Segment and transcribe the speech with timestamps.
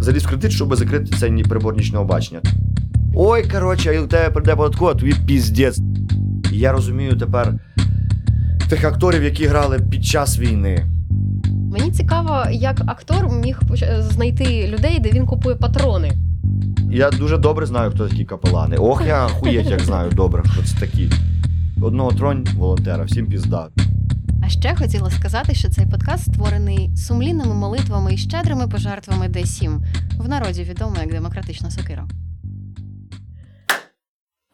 [0.00, 2.40] заліз в кредит, щоб закрити цей прибор нічного бачення.
[3.14, 5.80] Ой, коротше, а у тебе прийде податкова, тобі піздець.
[6.52, 7.54] І я розумію тепер
[8.70, 10.86] тих акторів, які грали під час війни.
[11.72, 13.60] Мені цікаво, як актор міг
[13.98, 16.12] знайти людей, де він купує патрони.
[16.92, 18.76] Я дуже добре знаю, хто такі капелани.
[18.76, 21.10] Ох, я хуєть, як знаю добре, хто це такі.
[21.82, 23.68] Одного тронь волонтера, всім пізда.
[24.50, 29.78] Ще хотіла сказати, що цей подкаст створений сумлінними молитвами і щедрими пожертвами Д7,
[30.18, 32.08] в народі відомо як демократична сокира.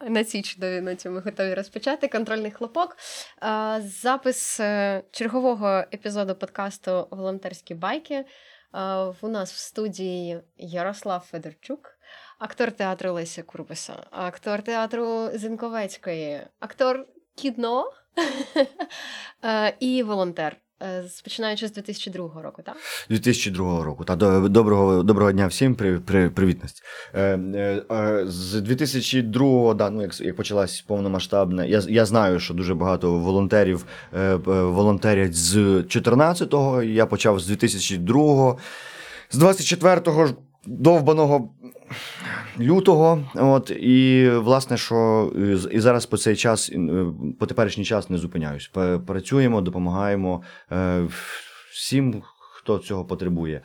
[0.09, 2.97] На цій чудовій ноті ми готові розпочати контрольний хлопок.
[3.79, 8.25] Запис е, чергового епізоду подкасту Волонтерські байки.
[9.21, 11.89] У нас в студії Ярослав Федорчук,
[12.39, 17.05] актор театру Леся Курбиса, актор театру Зінковецької, актор
[17.35, 17.91] кіно
[19.79, 20.55] і волонтер.
[20.81, 22.75] е, Починаючи з 2002 року, так?
[23.09, 24.03] 2002 року.
[24.03, 26.83] Та до- доброго, доброго дня всім, при, при, привітність.
[27.13, 27.21] Е,
[27.55, 32.75] е, е, з 2002, да, ну, як, як почалась повномасштабна, я, я знаю, що дуже
[32.75, 38.57] багато волонтерів е, е, волонтерять з 14-го, я почав з 2002-го,
[39.29, 40.29] з 24-го
[40.65, 41.49] довбаного
[42.59, 43.23] лютого.
[43.35, 47.05] От, і власне, що е, і зараз по цей час, е,
[47.39, 48.71] по теперішній час не зупиняюсь.
[49.07, 51.07] Працюємо, допомагаємо е,
[51.71, 52.21] всім.
[52.59, 53.61] Хто цього потребує.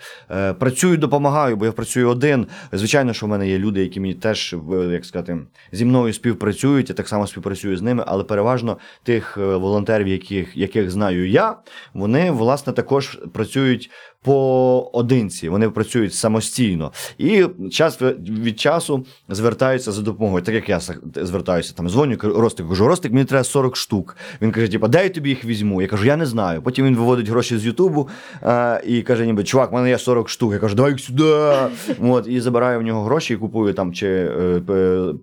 [0.59, 2.47] Працюю, допомагаю, бо я працюю один.
[2.73, 4.57] Звичайно, що в мене є люди, які мені теж,
[4.91, 5.39] як сказати,
[5.73, 10.91] зі мною співпрацюють, я так само співпрацюю з ними, але переважно тих волонтерів, яких, яких
[10.91, 11.57] знаю я,
[11.95, 13.91] вони, власне, також працюють
[14.23, 16.93] поодинці, вони працюють самостійно.
[17.19, 20.43] І час від часу звертаються за допомогою.
[20.43, 20.81] Так як я
[21.17, 24.17] звертаюся, там дзвоню, Ростик, кажу, Ростик, мені треба 40 штук.
[24.43, 25.83] Він каже, типа, де я тобі їх візьму?
[25.83, 26.63] Я кажу, я не знаю.
[26.63, 28.09] Потім він виводить гроші з Ютубу
[28.43, 30.53] а, і каже, ніби, чувак, в мене є 40 штук.
[30.53, 31.53] Я кажу, давай їх сюди.
[32.01, 34.63] От, і забираю в нього гроші і купую там чи е,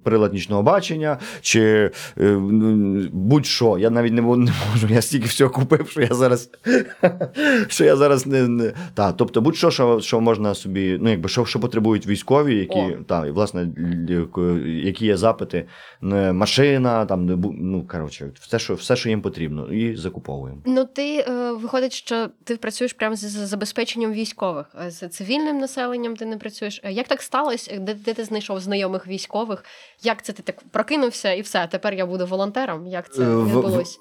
[0.04, 2.36] прилад нічного бачення, чи е,
[3.12, 3.78] будь-що.
[3.78, 4.48] Я навіть не можу.
[4.90, 6.50] Я стільки всього купив, що я зараз,
[7.68, 8.48] що я зараз не.
[8.48, 8.74] не...
[8.94, 13.26] Та, тобто, будь-що, що, що можна собі, ну якби що, що потребують військові, які, та,
[13.26, 13.68] і, власне,
[14.84, 15.66] які є запити,
[16.34, 17.26] машина, там,
[17.60, 20.62] ну, коротше, все що, все, що їм потрібно, і закуповуємо.
[20.66, 26.16] Ну, ти е, виходить, що ти працюєш прямо з, забезпеченням військових, Е, з цивільним населенням
[26.16, 26.82] ти не працюєш.
[26.84, 27.80] Е, Як так сталося?
[27.80, 29.66] Де, де ти знайшов знайомих військових?
[30.04, 31.68] Як це ти так прокинувся і все?
[31.72, 32.88] Тепер я буду волонтером?
[32.88, 34.00] Як це Е, відбулось?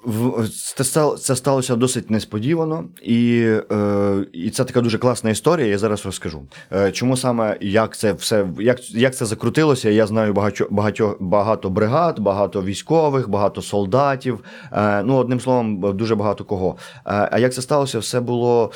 [0.75, 5.67] Це стало, це сталося досить несподівано, і, е, і це така дуже класна історія.
[5.67, 6.41] Я зараз розкажу.
[6.73, 9.89] Е, чому саме як це все як, як це закрутилося?
[9.89, 14.39] Я знаю багато, багато, багато бригад, багато військових, багато солдатів.
[14.71, 16.75] Е, ну, одним словом, дуже багато кого.
[16.95, 17.99] Е, а як це сталося?
[17.99, 18.71] Все було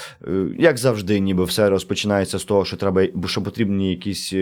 [0.59, 4.33] як завжди, ніби все розпочинається з того, що треба, що потрібні якісь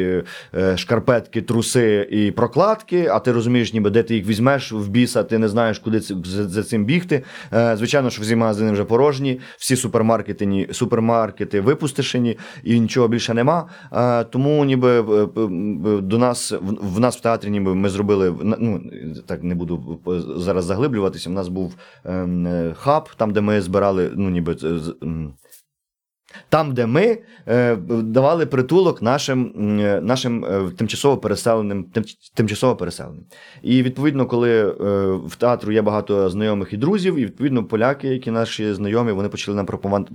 [0.75, 5.38] шкарпетки, труси і прокладки, а ти розумієш, ніби де ти їх візьмеш в біса, ти
[5.38, 7.23] не знаєш, куди за, цим бігти.
[7.73, 10.67] Звичайно, що всі магазини вже порожні, всі супермаркети, ні,
[11.51, 13.67] супермаркети випустишені, і нічого більше нема.
[14.29, 18.81] Тому ніби е, е, до нас в, в нас в театрі, ніби ми зробили ну
[19.25, 20.00] так не буду
[20.38, 21.29] зараз заглиблюватися.
[21.29, 21.75] У нас був
[22.06, 24.56] ем, е, хаб, там, де ми збирали, ну ніби.
[26.50, 32.03] Там, де ми е, давали притулок нашим, е, нашим е, тимчасово переселеним, тим,
[32.34, 33.24] тимчасово переселеним.
[33.62, 34.74] І відповідно, коли е,
[35.28, 39.58] в театру є багато знайомих і друзів, і відповідно поляки, які наші знайомі, вони почали
[39.58, 39.66] нам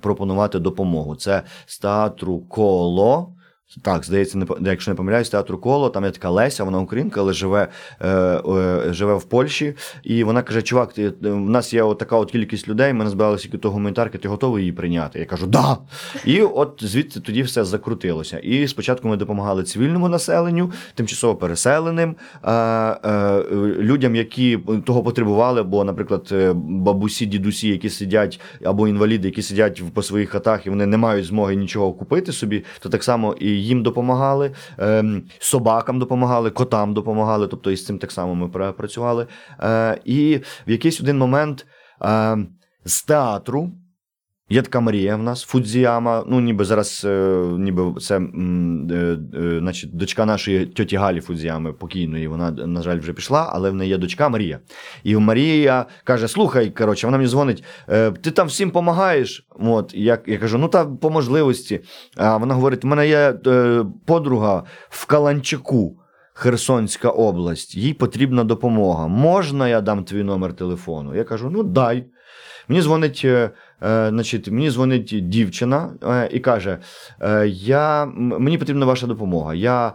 [0.00, 1.16] пропонувати допомогу.
[1.16, 3.35] Це з театру коло.
[3.82, 7.32] Так, здається, не якщо не помиляюсь, театру коло, там є така Леся, вона українка, але
[7.32, 7.68] живе,
[8.00, 9.74] е, е, живе в Польщі.
[10.02, 13.38] І вона каже: Чувак, ти, в нас є от така от кількість людей, ми назбирали
[13.38, 15.18] стільки того гуманітарки, ти готовий її прийняти?
[15.18, 15.78] Я кажу, да.
[16.24, 18.38] І от звідти тоді все закрутилося.
[18.38, 23.42] І спочатку ми допомагали цивільному населенню, тимчасово переселеним, е, е,
[23.78, 29.82] людям, які того потребували, бо, наприклад, е, бабусі, дідусі, які сидять, або інваліди, які сидять
[29.94, 33.55] по своїх хатах, і вони не мають змоги нічого купити собі, то так само і
[33.56, 37.48] їм допомагали, ем, собакам допомагали, котам допомагали.
[37.48, 39.26] Тобто і з цим так само ми працювали.
[39.62, 41.66] Е, І в якийсь один момент
[42.02, 42.38] е,
[42.84, 43.72] з театру.
[44.48, 46.24] Є така Марія в нас, Фудзіяма.
[46.26, 48.20] Ну, ніби зараз, е, ніби це е,
[49.34, 52.28] е, значить, дочка нашої тьоті Галі Фудзіями покійної.
[52.28, 54.58] Вона, на жаль, вже пішла, але в неї є дочка Марія.
[55.04, 57.64] І Марія каже: Слухай, коротше, вона мені дзвонить,
[58.20, 59.46] ти там всім допомагаєш.
[59.58, 61.80] От, я, я кажу, ну та по можливості.
[62.16, 63.34] А вона говорить: у мене є
[64.06, 65.96] подруга в Каланчаку.
[66.38, 69.06] Херсонська область, їй потрібна допомога.
[69.06, 71.14] Можна я дам твій номер телефону?
[71.14, 72.04] Я кажу: ну дай.
[72.68, 73.26] Мені дзвонить
[73.82, 76.78] е, значить, мені дзвонить дівчина е, і каже:
[77.20, 79.54] е, я, мені потрібна ваша допомога.
[79.54, 79.92] Я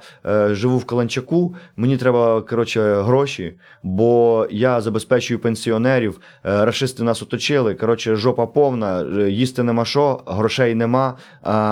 [0.51, 6.21] живу в Каланчаку, мені треба коротше, гроші, бо я забезпечую пенсіонерів.
[6.43, 7.75] Рашисти нас оточили.
[7.75, 11.17] Коротше, жопа повна, їсти нема що, грошей нема,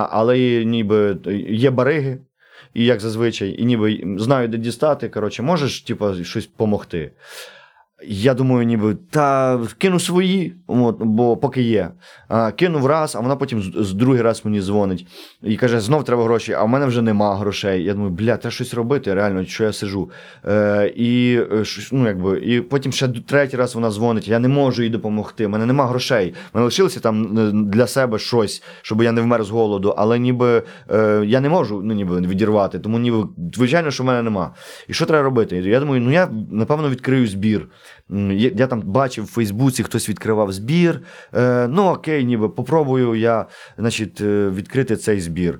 [0.09, 1.17] але ніби
[1.50, 2.19] є бариги.
[2.73, 5.09] І як зазвичай, і ніби знаю, де дістати.
[5.09, 7.11] Коротше, можеш, типу, щось допомогти.
[8.07, 11.90] Я думаю, ніби та кину свої, от, бо поки є.
[12.28, 15.07] А, кинув раз, а вона потім з, з другий раз мені дзвонить
[15.44, 17.84] і каже: знов треба гроші, а в мене вже нема грошей.
[17.84, 20.10] Я думаю, бля, треба щось робити, реально, що я сижу.
[20.46, 24.84] Е, і, е, ну, якби, і потім ще третій раз вона дзвонить, я не можу
[24.84, 26.34] їй допомогти, в мене нема грошей.
[26.54, 30.19] В мене лишилося там е, для себе щось, щоб я не вмер з голоду, але
[30.19, 34.54] ніби е, я не можу ну, ніби, відірвати, тому ніби, звичайно, що в мене нема.
[34.88, 35.57] І що треба робити?
[35.57, 37.68] Я думаю, ну я напевно відкрию збір.
[38.31, 41.01] Я, там бачив в Фейсбуці, хтось відкривав збір.
[41.36, 43.45] Е, ну окей, ніби попробую я
[43.77, 45.59] значить, е, відкрити цей збір.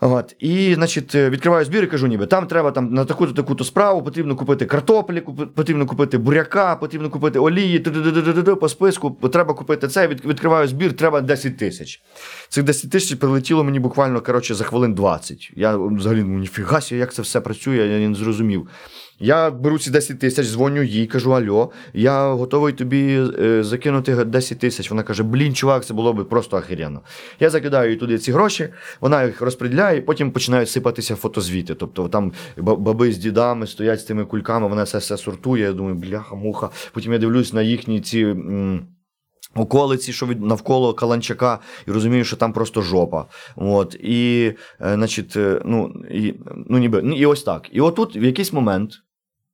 [0.00, 3.64] От, і, значить, е, відкриваю збір і кажу, ніби там треба там, на таку-то таку-то
[3.64, 5.22] справу, потрібно купити картоплі,
[5.54, 7.78] потрібно купити буряка, потрібно купити олії,
[8.60, 10.08] по списку, треба купити це.
[10.08, 12.02] Від, відкриваю збір, треба 10 тисяч.
[12.48, 15.52] Цих 10 тисяч прилетіло мені буквально коротше, за хвилин 20.
[15.56, 18.68] Я взагалі ну, ніфіга як це все працює, я не зрозумів.
[19.20, 24.58] Я беру ці 10 тисяч, дзвоню їй, кажу: Альо, я готовий тобі е, закинути 10
[24.58, 24.90] тисяч.
[24.90, 27.00] Вона каже: Блін, чувак, це було б просто охеренно.
[27.40, 28.68] Я закидаю їй туди ці гроші,
[29.00, 31.74] вона їх розподіляє, потім починають сипатися фотозвіти.
[31.74, 35.62] Тобто там баби з дідами стоять з тими кульками, вона це все сортує.
[35.64, 36.70] Я думаю, бляха-муха.
[36.92, 38.20] Потім я дивлюсь на їхні ці.
[38.20, 38.86] м,
[39.54, 43.26] Околиці, що від навколо Каланчака, і розумію, що там просто жопа.
[43.56, 46.34] От, і, е, значить, е, ну, і,
[46.68, 47.68] ну, ніби, ну, і ось так.
[47.72, 48.92] І отут, в якийсь момент,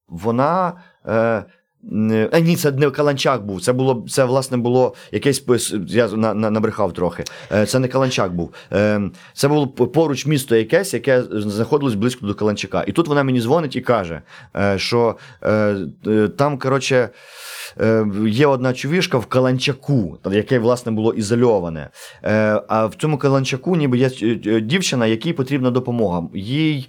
[0.09, 0.73] вона.
[1.07, 1.45] Е,
[1.83, 3.63] не- е, ні, це не Каланчак був.
[3.63, 5.45] Це було це власне було якесь
[5.89, 7.25] я на, на, набрехав трохи.
[7.53, 8.55] Е, це не Каланчак був.
[8.73, 9.01] Е,
[9.35, 12.85] це було поруч місто якесь, яке знаходилось близько до Каланчака.
[12.87, 14.23] І тут вона мені дзвонить і каже,
[14.77, 15.17] що
[16.37, 17.09] там, коротше.
[18.27, 21.91] Є одна чувішка в Каланчаку, яке власне було ізольоване.
[22.69, 24.09] А в цьому Каланчаку ніби є
[24.61, 26.23] дівчина, якій потрібна допомога.
[26.35, 26.89] Їй.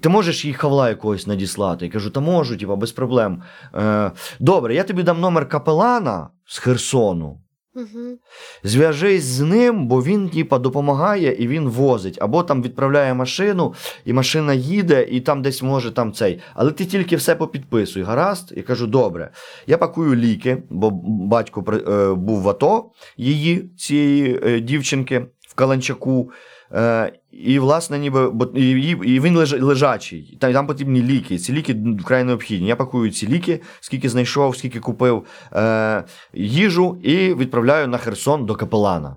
[0.00, 1.84] Ти можеш їй хавла якогось надіслати?
[1.84, 3.42] Я кажу, та можу, типа, без проблем.
[3.74, 7.40] Е, добре, я тобі дам номер капелана з Херсону.
[7.74, 8.18] Угу.
[8.64, 12.18] Зв'яжись з ним, бо він типа допомагає і він возить.
[12.20, 13.74] Або там відправляє машину,
[14.04, 16.40] і машина їде, і там десь може там цей.
[16.54, 18.02] Але ти тільки все попідписуй.
[18.02, 18.52] Гаразд?
[18.56, 19.30] Я кажу, добре.
[19.66, 26.30] Я пакую ліки, бо батько е, був в АТО її, цієї е, дівчинки в Каланчаку.
[26.72, 30.38] Е, і, власне, ніби бо і, і, він леж, лежачий.
[30.40, 31.38] Там, там потрібні ліки.
[31.38, 32.68] Ці ліки вкрай необхідні.
[32.68, 36.04] Я пакую ці ліки, скільки знайшов, скільки купив е,
[36.34, 39.16] їжу і відправляю на Херсон до капелана.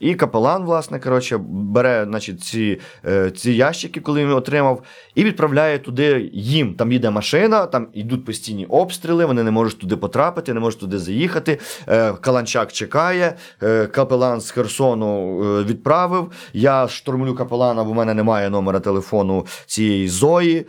[0.00, 4.82] І капелан, власне, коротше, бере значить, ці, е, ці ящики, коли він отримав,
[5.14, 6.74] і відправляє туди їм.
[6.74, 10.98] Там їде машина, там йдуть постійні обстріли, вони не можуть туди потрапити, не можуть туди
[10.98, 11.58] заїхати.
[11.88, 16.30] Е, Каланчак чекає, е, капелан з Херсону відправив.
[16.52, 20.66] Я штурмлю капелана, бо в мене немає номера телефону цієї Зої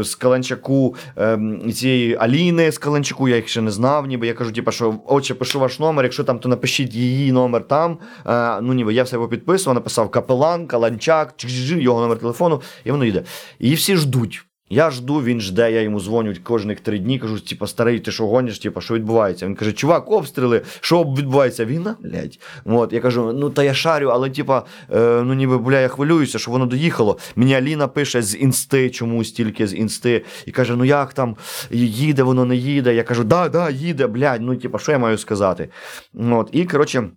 [0.00, 1.38] з Каланчаку, е,
[1.74, 4.06] цієї Аліни з Каланчаку, я їх ще не знав.
[4.06, 7.68] Ніби я кажу, типу, що отче, пишу ваш номер, якщо там, то напишіть її номер
[7.68, 7.98] там.
[8.26, 11.34] Е, ну, ніби я все попідписував, написав капелан, Каланчак,
[11.68, 13.22] його номер телефону, і воно йде.
[13.58, 14.44] І всі ждуть.
[14.70, 18.26] Я жду, він жде, я йому дзвоню кожних три дні, кажу, типа, старий, ти що
[18.26, 19.46] гониш, типа, що відбувається?
[19.46, 21.64] Він каже, чувак, обстріли, що відбувається?
[21.64, 22.38] Війна, блядь.
[22.64, 26.38] От, я кажу, ну та я шарю, але типа, е, ну ніби, бля, я хвилююся,
[26.38, 27.18] що воно доїхало.
[27.36, 31.36] Мені Аліна пише з інсти, чомусь тільки з інсти, і каже, ну як там,
[31.70, 32.94] їде, воно не їде.
[32.94, 35.68] Я кажу, да, да, їде, блядь, ну типа, що я маю сказати?
[36.14, 37.10] От, і, коротше.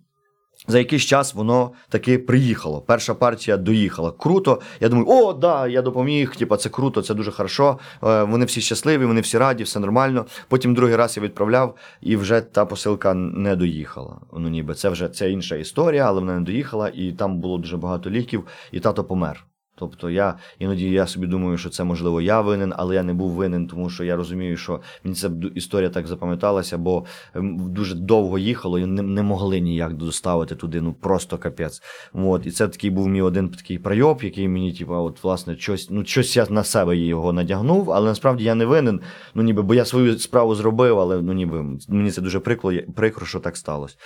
[0.68, 2.80] За якийсь час воно таки приїхало.
[2.80, 4.12] Перша партія доїхала.
[4.12, 4.60] Круто.
[4.80, 6.36] Я думаю, о, да, я допоміг.
[6.36, 7.78] Типа, це круто, це дуже хорошо.
[8.04, 10.26] Е, Вони всі щасливі, вони всі раді, все нормально.
[10.48, 14.16] Потім другий раз я відправляв, і вже та посилка не доїхала.
[14.32, 17.76] Ну, ніби це вже це інша історія, але вона не доїхала, і там було дуже
[17.76, 19.44] багато ліків, і тато помер.
[19.82, 23.30] Тобто я іноді я собі думаю, що це можливо я винен, але я не був
[23.30, 28.38] винен, тому що я розумію, що мені ця історія так запам'яталася, бо ем, дуже довго
[28.38, 30.80] їхало і не, не могли ніяк доставити туди.
[30.80, 31.82] Ну просто капець.
[32.12, 35.90] От, і це такий був мій один такий прийоп, який мені, типу, от власне, щось,
[35.90, 39.00] ну щось я на себе його надягнув, але насправді я не винен.
[39.34, 43.26] Ну ніби, бо я свою справу зробив, але ну ніби мені це дуже прикро, прикро,
[43.26, 43.96] що так сталося.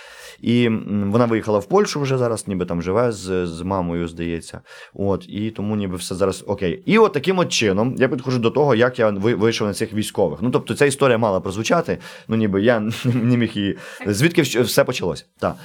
[0.41, 0.69] І
[1.05, 4.61] вона виїхала в Польщу вже зараз, ніби там живе з, з мамою, здається.
[4.93, 6.83] От, і тому ніби все зараз окей.
[6.85, 10.39] І от таким от чином я підходжу до того, як я вийшов на цих військових.
[10.41, 11.97] Ну тобто ця історія мала прозвучати.
[12.27, 13.77] Ну ніби я не міг її.
[14.05, 15.25] Звідки все почалось?
[15.39, 15.55] Так.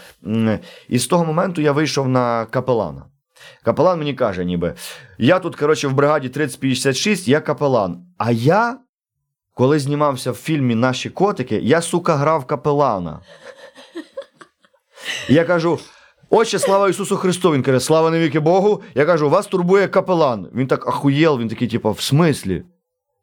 [0.88, 3.04] І з того моменту я вийшов на капелана.
[3.62, 4.74] Капелан мені каже, ніби,
[5.18, 8.06] я тут, коротше, в бригаді 3056, я капелан.
[8.18, 8.78] А я,
[9.54, 13.20] коли знімався в фільмі Наші котики, я, сука, грав капелана.
[15.28, 15.78] І я кажу:
[16.34, 17.52] Отче, слава Ісусу Христу!
[17.52, 18.82] Він каже, слава навіки Богу.
[18.94, 20.48] Я кажу, вас турбує капелан.
[20.54, 22.62] Він так ахуєл, він такий, типу, в смислі?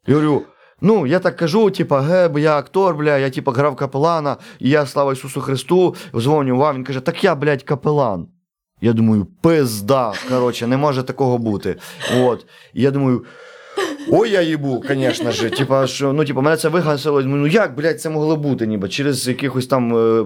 [0.08, 0.42] Я говорю.
[0.82, 4.70] Ну, я так кажу, типа, ге, бо я актор, бля, я типа грав капелана, і
[4.70, 6.76] я слава Ісусу Христу, дзвоню вам.
[6.76, 8.28] Він каже, так я, блядь, капелан.
[8.82, 10.14] Я думаю, пизда.
[10.30, 11.76] Коротше, не може такого бути.
[12.18, 12.46] От.
[12.74, 13.26] І я думаю.
[14.12, 15.50] Ой, я їбу, звісно ж.
[15.50, 17.22] Типа, що, ну, типа, мене це вигасило.
[17.22, 18.68] Ну як, блядь, це могло бути?
[18.68, 20.26] Ніби через якихось там е,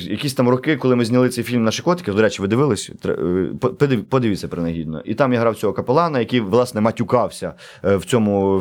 [0.00, 2.12] якісь там роки, коли ми зняли цей фільм Наші котики.
[2.12, 2.90] До речі, ви дивились?
[3.06, 3.14] Е,
[3.60, 5.02] по- подив- Подивіться принагідно.
[5.04, 8.60] І там я грав цього капелана, який, власне, матюкався е, в цьому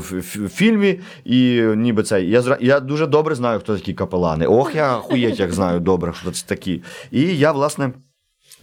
[0.53, 0.99] фільмі.
[1.25, 2.21] І ніби це.
[2.23, 4.45] Я, я дуже добре знаю, хто такі капелани.
[4.45, 6.83] Ох, я хуєть, як знаю добре, хто це такі.
[7.11, 7.91] І я, власне.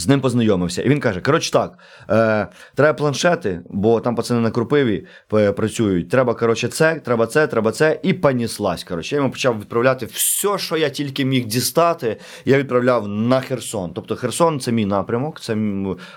[0.00, 0.82] З ним познайомився.
[0.82, 1.78] І він каже: коротше так,
[2.10, 6.08] е, треба планшети, бо там пацани на крупиві е, працюють.
[6.08, 8.00] Треба, коротше, це, треба це, треба це.
[8.02, 8.84] І поніслась.
[8.84, 12.16] Коротше, я йому почав відправляти все, що я тільки міг дістати.
[12.44, 13.92] Я відправляв на Херсон.
[13.94, 15.56] Тобто Херсон це мій напрямок, це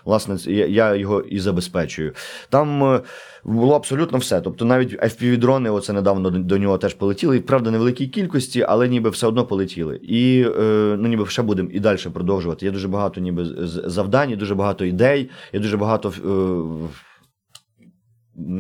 [0.06, 2.14] власне я, його і забезпечую.
[2.50, 3.02] Там е,
[3.44, 4.42] було абсолютно все.
[4.42, 7.40] Тобто навіть FPV-дрони, оце недавно до, нього теж полетіли.
[7.40, 10.00] Правда, в невеликій кількості, але ніби все одно полетіли.
[10.04, 12.66] І е, ну, ніби ще будемо і далі продовжувати.
[12.66, 13.46] Є дуже багато ніби
[13.86, 16.14] завдань, є дуже багато ідей, є дуже багато.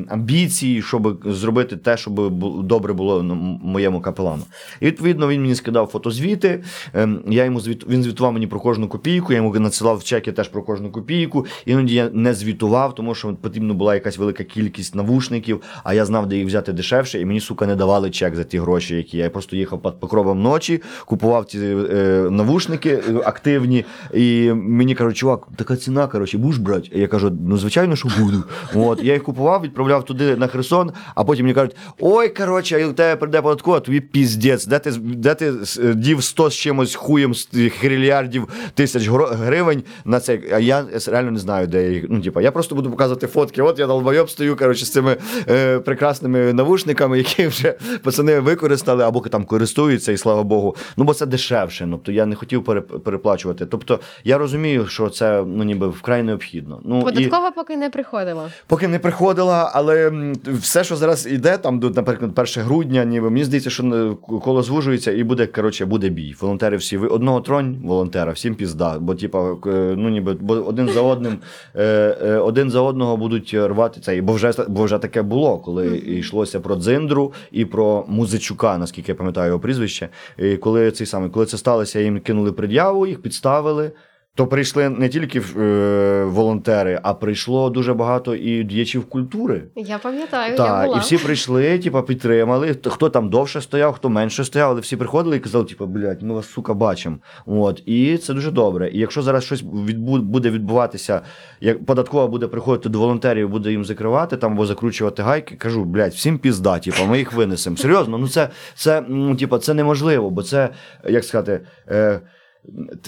[0.09, 4.43] Амбіції, щоб зробити те, щоб добре було ну, моєму капелану.
[4.79, 6.63] І відповідно він мені скидав фотозвіти.
[6.93, 7.85] ем, Я йому звіт...
[7.89, 11.45] Він звітував мені про кожну копійку, я йому надсилав чеки теж про кожну копійку.
[11.65, 16.27] Іноді я не звітував, тому що потрібна була якась велика кількість навушників, а я знав,
[16.27, 19.29] де їх взяти дешевше, і мені, сука, не давали чек за ті гроші, які я
[19.29, 25.47] просто їхав під покровом ночі, купував ті е, навушники е, активні, і мені кажуть, чувак,
[25.55, 26.89] така ціна, коротше, будеш брати?
[26.91, 28.43] Я кажу, ну звичайно, що буду.
[28.75, 32.93] От я їх купував, відправляв туди на Херсон, а потім мені кажуть: ой, коротше, у
[32.93, 37.35] тебе прийде податкова, тобі піздець, де ти, де ти е, дів 100 з чимось хуєм
[37.35, 40.39] з тих трильярдів тисяч гривень на це.
[40.53, 42.05] А я реально не знаю, де я їх.
[42.09, 43.61] Ну, типа, я просто буду показувати фотки.
[43.61, 45.17] От я долбойоб стою, коротше, з цими
[45.49, 47.73] е, прекрасними навушниками, які вже
[48.03, 50.75] пацани використали або там користуються, і слава Богу.
[50.97, 51.85] Ну, бо це дешевше.
[51.85, 52.63] Ну, тобто я не хотів
[53.03, 53.65] переплачувати.
[53.65, 56.81] Тобто я розумію, що це ну, ніби вкрай необхідно.
[56.85, 57.03] Ну, і...
[57.03, 58.49] Податкова поки не приходила.
[58.67, 60.11] Поки не приходила, але
[60.45, 64.63] все, що зараз іде, там, до, наприклад, 1 грудня, ніби мені здається, що е, коло
[64.63, 66.35] звужується і буде, коротше, буде бій.
[66.41, 68.99] Волонтери всі ви одного тронь волонтера, всім пізда.
[68.99, 71.37] Бо, типа, е, ну ніби бо один за одним,
[71.75, 74.21] е, один за одного будуть рвати це.
[74.21, 79.15] Бо вже бо вже таке було, коли йшлося про Дзиндру і про Музичука, наскільки я
[79.15, 80.09] пам'ятаю його прізвище.
[80.37, 83.91] І коли цей самий, коли це сталося, їм кинули пред'яву, їх підставили.
[84.35, 89.63] То прийшли не тільки е, волонтери, а прийшло дуже багато і діячів культури.
[89.75, 90.97] Я пам'ятаю, я Так, була.
[90.97, 92.73] і всі прийшли, типа, підтримали.
[92.73, 96.21] Хто- Хто там довше стояв, хто менше стояв, але всі приходили і казали, типа, блядь,
[96.23, 97.17] ми вас сука бачимо.
[97.45, 98.89] От і це дуже добре.
[98.89, 101.21] І якщо зараз щось відбу- буде відбуватися,
[101.61, 106.13] як податкова буде приходити до волонтерів, буде їм закривати там або закручувати гайки, кажу, блядь,
[106.13, 107.77] всім пізда, типа, ми їх винесемо.
[107.77, 110.69] Серйозно, ну це, це, ну, типа, це неможливо, бо це,
[111.09, 111.61] як сказати.
[111.89, 112.19] Е,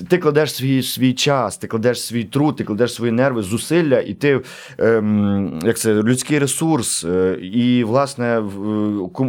[0.09, 4.13] ти- кладеш свій, свій час, ти кладеш свій труд, ти кладеш свої нерви, зусилля, і
[4.13, 4.41] ти
[4.77, 8.43] ем, як це людський ресурс, е, і власне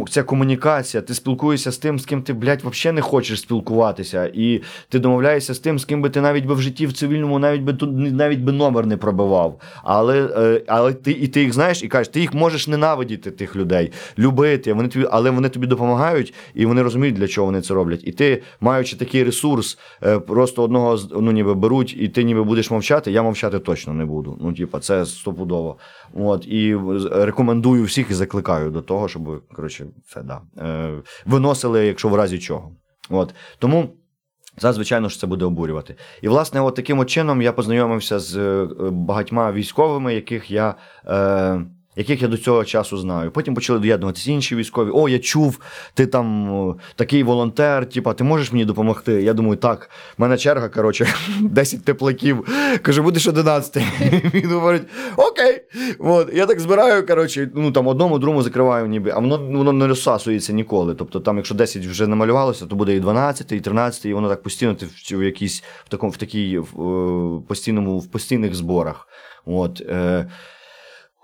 [0.09, 1.01] ця комунікація.
[1.03, 5.53] Ти спілкуєшся з тим, з ким ти, блядь, взагалі не хочеш спілкуватися, і ти домовляєшся
[5.53, 7.89] з тим, з ким би ти навіть би в житті в цивільному навіть би тут
[7.93, 9.59] навіть би номер не пробивав.
[9.83, 13.55] Але, е, але ти і ти їх знаєш і кажеш, ти їх можеш ненавидіти, тих
[13.55, 14.73] людей, любити.
[14.73, 18.01] Вони тобі, але вони тобі допомагають, і вони розуміють, для чого вони це роблять.
[18.03, 22.71] І ти, маючи такий ресурс, е, просто одного ну, ніби беруть, і ти ніби будеш
[22.71, 23.11] мовчати.
[23.11, 24.37] Я мовчати точно не буду.
[24.41, 25.77] Ну, типа, це стопудово.
[26.13, 26.75] От і
[27.11, 30.41] рекомендую всіх і закликаю до того, щоб коротше, це да.
[30.57, 32.71] Е, виносили, якщо в разі чого.
[33.09, 33.89] От тому.
[34.57, 35.95] Зараз, звичайно це буде обурювати.
[36.21, 40.75] І, власне, от таким от чином я познайомився з е, багатьма військовими, яких я.
[41.07, 41.61] Е,
[41.95, 43.31] яких я до цього часу знаю.
[43.31, 44.89] Потім почали доєднуватися інші військові.
[44.93, 45.59] О, я чув,
[45.93, 49.23] ти там такий волонтер, типа, ти можеш мені допомогти?
[49.23, 51.07] Я думаю, так, в мене черга, коротше,
[51.39, 52.45] 10 теплаків.
[52.81, 53.83] Кажу, будеш 11.
[54.33, 54.83] Він говорить,
[55.17, 55.61] окей.
[55.99, 59.87] От, я так збираю, коротше, ну там одному, другому закриваю, ніби, а воно, воно не
[59.87, 60.95] розсасується ніколи.
[60.95, 64.43] Тобто, там, якщо 10 вже намалювалося, то буде і 12, і 13, і воно так
[64.43, 69.07] постійно ти в, в якійсь в такому в такій в, постійному в постійних зборах.
[69.45, 70.27] От, е,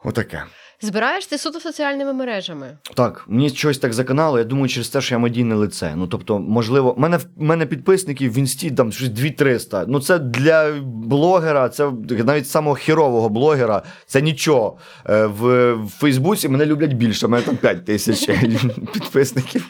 [0.03, 0.43] Отаке.
[0.83, 2.77] Збираєш ти суто соціальними мережами.
[2.95, 5.93] Так, мені щось так заканало, я думаю, через те, що я медійне лице.
[5.95, 9.85] Ну тобто, можливо, мене мене підписників в інсті там щось 2-300.
[9.87, 11.91] Ну це для блогера, це
[12.25, 14.77] навіть самого хірового блогера, це нічого.
[15.09, 18.25] Е, В, в Фейсбуці мене люблять більше, мене там 5 тисяч
[18.93, 19.67] підписників.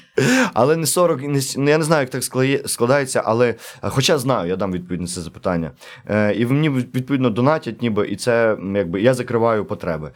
[0.54, 2.24] Але не 40, не, с- я не знаю, як так
[2.66, 5.72] складається, але е, хоча знаю, я дам відповідь на це запитання.
[6.10, 10.12] Е, І мені відповідно донатять, ніби, і це якби я закриваю потреби.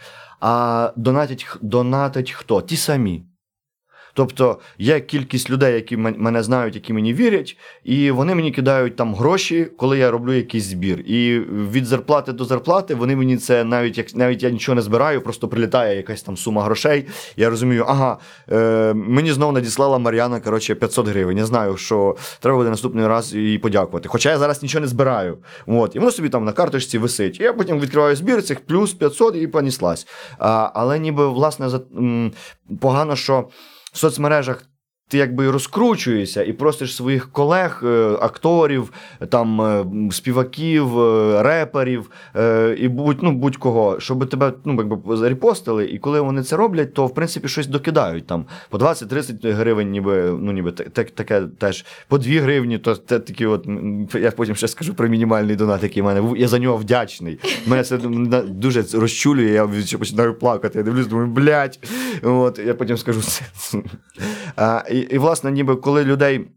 [0.48, 2.62] А донатять, донатить хто?
[2.62, 3.26] Ті самі.
[4.16, 9.16] Тобто є кількість людей, які мене знають, які мені вірять, і вони мені кидають там
[9.16, 11.00] гроші, коли я роблю якийсь збір.
[11.00, 11.40] І
[11.72, 15.48] від зарплати до зарплати вони мені це навіть як навіть я нічого не збираю, просто
[15.48, 17.08] прилітає якась там сума грошей.
[17.38, 18.18] Я розумію, ага,
[18.52, 21.38] е, мені знову надіслала Мар'яна коротше, 500 гривень.
[21.38, 24.10] Я знаю, що треба буде наступний раз їй подякувати.
[24.10, 25.38] Хоча я зараз нічого не збираю.
[25.68, 27.40] От, і воно собі там на карточці висить.
[27.40, 30.08] Я потім відкриваю збір цих плюс 500 і поніслась.
[30.40, 31.70] А, але ніби власне
[32.80, 33.48] погано, що
[33.98, 34.64] соцмережах.
[35.08, 38.92] Ти якби розкручуєшся і просиш своїх колег, е, акторів,
[39.30, 42.12] там е, співаків, е, реперів
[42.78, 45.86] і будь, ну, будь-кого, щоб тебе ну, якби зарепостили.
[45.86, 50.38] І коли вони це роблять, то в принципі щось докидають там по 20-30 гривень, ніби
[50.40, 53.68] ну ніби та- та- таке теж по 2 гривні, то це такі, от
[54.14, 56.38] я потім ще скажу про мінімальний донат, який в мене був.
[56.38, 57.40] Я за нього вдячний.
[57.68, 57.98] Мене це
[58.48, 60.78] дуже розчулює, я починаю плакати.
[60.80, 61.80] Я дивлюсь, думаю, блядь.
[62.24, 63.46] От я потім скажу це.
[64.96, 66.48] І, і, власне, ніби коли людей.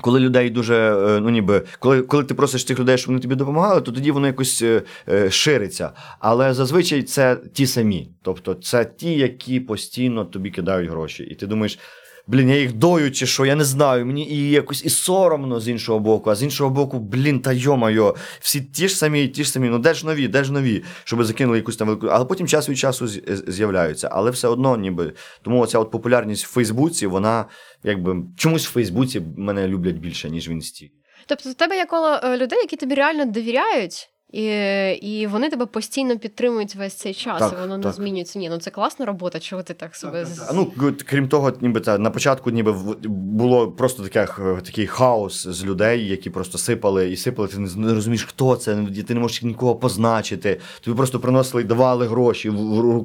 [0.00, 3.34] Коли людей дуже, е, ну ніби, коли, коли ти просиш тих людей, щоб вони тобі
[3.34, 5.90] допомагали, то тоді воно якось е, е, шириться.
[6.18, 8.10] Але зазвичай це ті самі.
[8.22, 11.24] Тобто це ті, які постійно тобі кидають гроші.
[11.24, 11.78] І ти думаєш,
[12.26, 14.06] блін, я їх дою чи що, я не знаю.
[14.06, 18.16] Мені і якось і соромно з іншого боку, а з іншого боку, блін, та йо-майо,
[18.40, 21.24] всі ті ж самі, ті ж самі, ну де ж нові, де ж нові, щоб
[21.24, 22.06] закинули якусь там велику.
[22.06, 23.06] Але потім час від часу
[23.46, 24.08] з'являються.
[24.12, 25.12] Але все одно, ніби.
[25.42, 27.44] Тому оця от популярність в Фейсбуці, вона
[27.84, 30.92] якби чомусь в Фейсбуці мене люблять більше, ніж в інсті.
[31.26, 34.13] Тобто, в тебе є коло е, людей, які тобі реально довіряють.
[34.34, 34.46] І,
[34.92, 38.38] і вони тебе постійно підтримують весь цей час, Так, і воно не змінюється.
[38.38, 39.38] Ні, ну це класна робота.
[39.40, 40.72] Чого ти так себе А, Ну,
[41.06, 44.26] крім того, ніби та на початку ніби в- було просто таке,
[44.64, 47.48] такий хаос з людей, які просто сипали і сипали.
[47.48, 48.76] Ти не розумієш, хто це,
[49.08, 50.60] ти не можеш нікого позначити.
[50.80, 52.48] Тобі просто приносили і давали гроші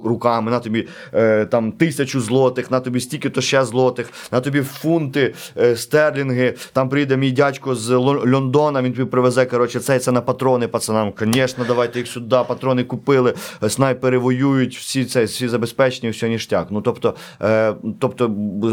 [0.06, 0.52] руками.
[0.52, 5.34] На тобі е, там тисячу злотих, на тобі стільки то ще злотих, на тобі фунти,
[5.58, 6.56] е, стерлінги.
[6.74, 9.46] Там прийде мій дядько з Лон- Лондона, він тобі привезе.
[9.46, 11.12] Коротше, це, це на патрони пацанам.
[11.21, 12.38] Звісно, давайте їх сюди.
[12.47, 13.34] Патрони купили,
[13.67, 16.67] снайпери воюють, всі це всі забезпечені, все ніштяк.
[16.71, 18.27] Ну тобто, е, тобто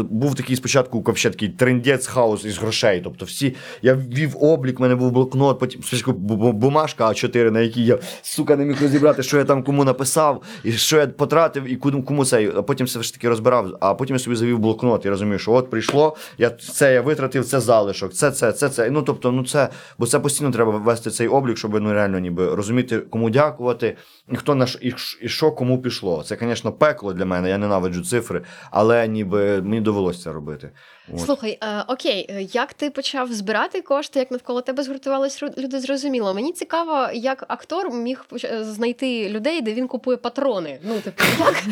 [0.09, 3.01] був такий спочатку вообще такий трендець хаос із грошей.
[3.03, 7.51] Тобто, всі я ввів облік, в мене був блокнот, потім спочатку бу- бу- бумажка А4,
[7.51, 11.07] на якій я сука не міг розібрати, що я там кому написав, і що я
[11.07, 12.51] потратив, і кому, кому це.
[12.57, 13.77] А потім все ж таки розбирав.
[13.79, 15.05] А потім я собі завів блокнот.
[15.05, 18.89] Я розумію, що от прийшло, я це я витратив, це залишок, це, це, це, це.
[18.89, 22.36] Ну тобто, ну це, бо це постійно треба вести цей облік, щоб ну реально ніби
[22.45, 23.97] розуміти, кому дякувати,
[24.31, 26.23] і хто наш і, і що кому пішло.
[26.23, 27.49] Це, звісно, пекло для мене.
[27.49, 30.71] Я ненавиджу цифри, але ніби мені довелося це робити.
[31.13, 31.19] От.
[31.19, 36.33] Слухай, е, окей, е, як ти почав збирати кошти, як навколо тебе згуртувались люди, зрозуміло.
[36.33, 40.79] Мені цікаво, як актор міг е, знайти людей, де він купує патрони.
[40.83, 41.63] Ну, типу, як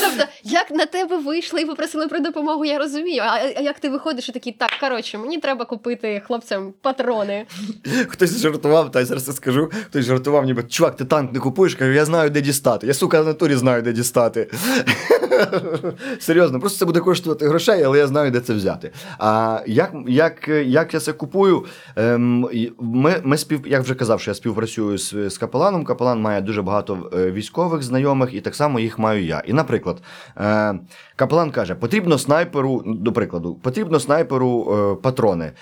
[0.00, 3.22] тобто, як на тебе вийшли і попросили про допомогу, я розумію.
[3.26, 7.46] А, а як ти виходиш і такий, так, коротше, мені треба купити хлопцям патрони.
[8.08, 9.70] Хтось жартував, та я зараз скажу.
[9.86, 12.86] Хтось жартував, ніби чувак, ти танк не купуєш, кажу, я знаю, де дістати.
[12.86, 14.50] Я сука на натурі знаю, де дістати.
[16.20, 18.92] Серйозно, просто це буде коштувати грошей, але я знаю, де це взяти.
[19.18, 21.64] А як, як, як я це купую?
[21.96, 22.48] Ем,
[22.80, 25.84] ми, ми спів, як вже казав, що я співпрацюю з, з капеланом.
[25.84, 29.42] Капелан має дуже багато е, військових знайомих, і так само їх маю я.
[29.46, 30.02] І, наприклад,
[30.36, 30.78] е,
[31.16, 35.52] капелан каже: потрібно снайперу, до прикладу, потрібно снайперу е, патрони.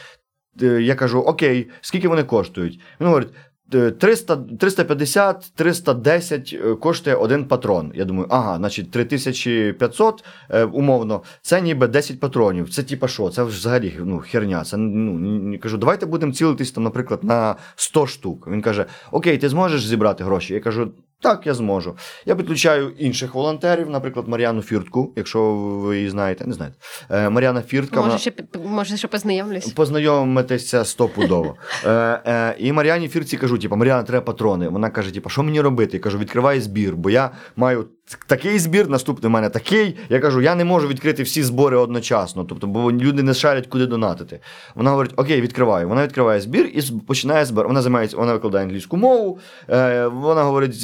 [0.60, 2.80] Я кажу, окей, скільки вони коштують?
[3.00, 3.32] Він говорить.
[3.74, 7.92] «Е, 300, 350, 310 е, коштує один патрон.
[7.94, 12.70] Я думаю, ага, значить 3500 е, умовно, це ніби 10 патронів.
[12.70, 13.28] Це типа що?
[13.28, 14.64] Це взагалі ну, херня.
[14.64, 18.48] Це ну кажу, давайте будемо цілитись там, наприклад, на 100 штук.
[18.48, 20.54] Він каже: Окей, ти зможеш зібрати гроші?
[20.54, 20.92] Я кажу.
[21.24, 21.96] Так, я зможу.
[22.26, 26.76] Я підключаю інших волонтерів, наприклад, Мар'яну Фіртку, якщо ви її знаєте, не знаєте.
[27.10, 27.96] Е, Мар'яна Фіртка.
[27.96, 28.32] Може, вона- ще
[28.64, 29.66] може, ще познайомлюсь.
[29.66, 31.56] Познайомитися стопудово.
[31.84, 31.90] Е,
[32.26, 34.68] е, і Мар'яні Фірці кажу: типу, Мар'яна, треба патрони.
[34.68, 35.96] Вона каже: типу, що мені робити?
[35.96, 37.88] Я кажу, відкривай збір, бо я маю
[38.26, 39.96] такий збір, наступний в мене такий.
[40.08, 42.44] Я кажу, я не можу відкрити всі збори одночасно.
[42.44, 44.40] Тобто, бо люди не шарять, куди донатити.
[44.74, 45.88] Вона говорить: Окей, відкриваю.
[45.88, 47.66] Вона відкриває збір і починає збир.
[47.66, 49.38] Вона займається, вона викладає англійську мову.
[49.70, 50.74] Е, вона говорить,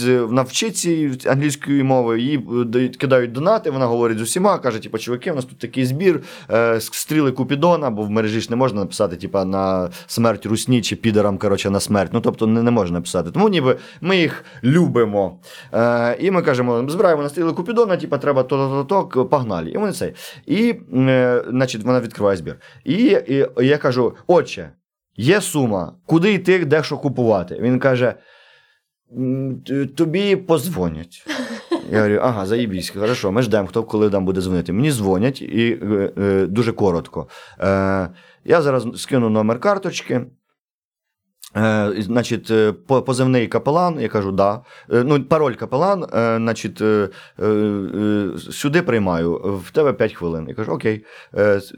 [0.76, 3.70] цієї англійської мови, їй е, дають- кидають донати.
[3.70, 7.90] Вона говорить з усіма, каже: типу, чуваки, у нас тут такий збір, е, стріли Купідона,
[7.90, 11.80] бо в мережі ж не можна написати, типу, на смерть русні чи підерам, коротше, на
[11.80, 12.10] смерть.
[12.12, 13.30] Ну тобто не, не можна написати.
[13.30, 15.38] Тому ніби ми їх любимо.
[15.74, 19.70] Е, і ми кажемо, збираємо на стріли Купідона, типу, треба то-то-то, погнали.
[19.70, 20.12] І вони це.
[20.46, 22.56] І, е, значить, вона відкриває збір.
[22.84, 22.96] І,
[23.28, 24.70] і я кажу: отче,
[25.16, 27.58] є сума, куди йти, де що купувати.
[27.60, 28.14] Він каже:
[29.96, 31.26] тобі позвонять.
[31.90, 34.72] Я говорю, ага, заїбісь, хорошо, ми ждемо, хто коли нам буде дзвонити.
[34.72, 37.28] Мені дзвонять і е, е, дуже коротко.
[37.60, 38.08] Е,
[38.44, 40.26] я зараз скину номер карточки.
[41.56, 42.72] Е, значить, е,
[43.06, 44.62] позивний капелан, я кажу, да.
[44.92, 46.82] Е, ну, пароль капелан, значить,
[48.52, 50.48] сюди приймаю, в тебе 5 хвилин.
[50.48, 51.04] Я кажу, окей.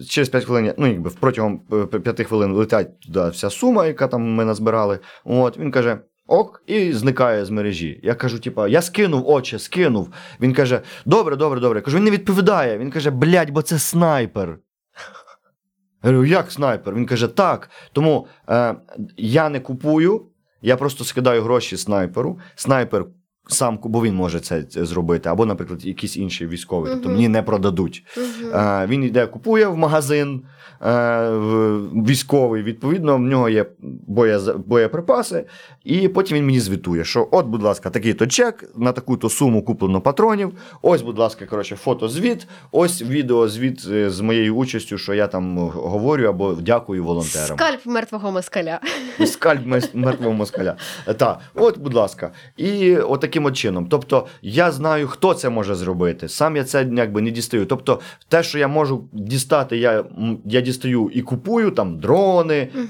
[0.08, 1.60] Через 5 хвилин, ну, якби протягом
[2.04, 4.98] 5 хвилин летять туди вся сума, яка там ми назбирали.
[5.24, 5.98] От, він каже.
[6.26, 8.00] Ок, і зникає з мережі.
[8.02, 10.08] Я кажу, типа, я скинув, очі, скинув.
[10.40, 11.78] Він каже: добре, добре, добре.
[11.78, 12.78] Я кажу, він не відповідає.
[12.78, 14.58] Він каже, блядь, бо це снайпер.
[16.04, 16.94] Я говорю, як снайпер?
[16.94, 17.70] Він каже, так.
[17.92, 18.74] Тому е,
[19.16, 20.22] я не купую,
[20.62, 22.38] я просто скидаю гроші снайперу.
[22.54, 23.06] Снайпер
[23.48, 28.04] сам, бо він може це зробити, або, наприклад, якийсь інший військовий, тобто мені не продадуть.
[28.16, 28.54] Мгм.
[28.54, 30.42] Е, він йде, купує в магазин
[30.82, 31.30] е,
[32.06, 33.66] військовий, відповідно, в нього є
[34.66, 35.44] боєприпаси,
[35.84, 40.00] і потім він мені звітує, що от, будь ласка, такий-то чек, на таку-то суму куплено
[40.00, 40.52] патронів.
[40.82, 46.24] Ось, будь ласка, коротше, фотозвіт, ось відеозвіт е, з моєю участю, що я там говорю
[46.28, 47.58] або дякую волонтерам.
[47.58, 48.80] Скальп мертвого москаля.
[49.26, 49.60] Скальп
[49.94, 50.76] мертвого москаля.
[51.16, 52.30] Так, от, будь ласка.
[52.56, 53.86] І от таким от чином.
[53.90, 56.28] Тобто, я знаю, хто це може зробити.
[56.28, 57.66] Сам я це якби не дістаю.
[57.66, 60.04] Тобто, те, що я можу дістати, я,
[60.44, 62.88] я дістаю і купую там дрони, Мгм.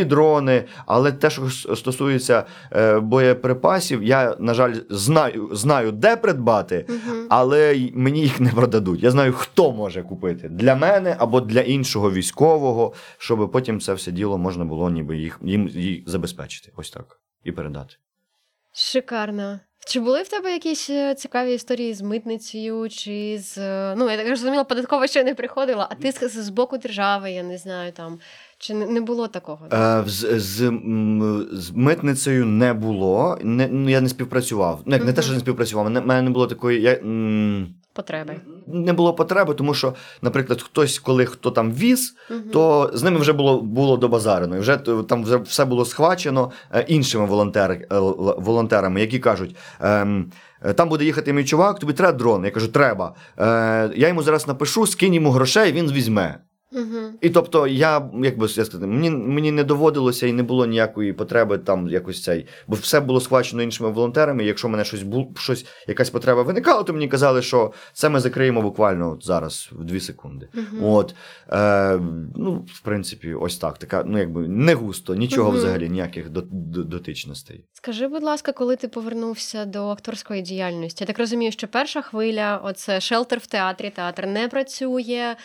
[0.00, 6.86] Е, FPV-дрони, але те, що стосується е, боєприпасів, я, на жаль, знаю, знаю, де придбати.
[7.28, 9.02] Але мені їх не продадуть.
[9.02, 14.12] Я знаю, хто може купити для мене або для іншого військового, щоб потім це все
[14.12, 16.72] діло можна було ніби їх їм, їх забезпечити.
[16.76, 17.20] Ось так.
[17.44, 17.94] І передати.
[18.72, 19.60] Шикарно.
[19.86, 23.58] Чи були в тебе якісь е, цікаві історії з митницею, чи з.
[23.58, 27.42] е, Ну, я так розуміла, податкова ще не приходила, а ти з боку держави, я
[27.42, 28.18] не знаю там.
[28.58, 29.66] Чи не, не було такого?
[29.72, 30.72] Е, з, з,
[31.52, 33.38] з митницею не було.
[33.42, 34.80] Не, ну, я не співпрацював.
[34.86, 36.80] Ну, як не те, що не співпрацював, мене, мене не було такої.
[36.82, 38.36] Я, м, Потреби.
[38.66, 42.42] не було потреби, тому що, наприклад, хтось, коли хто там віз, Мгм.
[42.52, 44.56] то з ними вже було, було добазарено.
[44.56, 44.76] І вже
[45.08, 47.86] там вже все було схвачено е, іншими волонтер, е,
[48.38, 49.56] волонтерами, які кажуть.
[49.80, 50.30] Ем,
[50.62, 52.44] е, там буде їхати мій чувак, тобі треба дрон.
[52.44, 53.14] Я кажу, треба.
[53.38, 56.38] Е, я йому зараз напишу, скинь йому грошей, він візьме.
[56.74, 57.12] Угу.
[57.20, 61.12] І тобто, я, як би я сказати, мені, мені не доводилося і не було ніякої
[61.12, 64.44] потреби там якось цей, бо все було схвачено іншими волонтерами.
[64.44, 68.20] І якщо мене щось було, щось, якась потреба виникала, то мені казали, що це ми
[68.20, 70.48] закриємо буквально от зараз в дві секунди.
[70.54, 70.96] Угу.
[70.96, 71.14] От,
[71.52, 72.00] е,
[72.36, 73.78] ну, в принципі, ось так.
[73.78, 75.58] Така, ну, якби не густо, нічого Мгм.
[75.58, 77.64] взагалі, ніяких до, до, дотичностей.
[77.72, 81.04] Скажи, будь ласка, коли ти повернувся до акторської діяльності?
[81.04, 85.36] Я так розумію, що перша хвиля оце шелтер в театрі, театр не працює.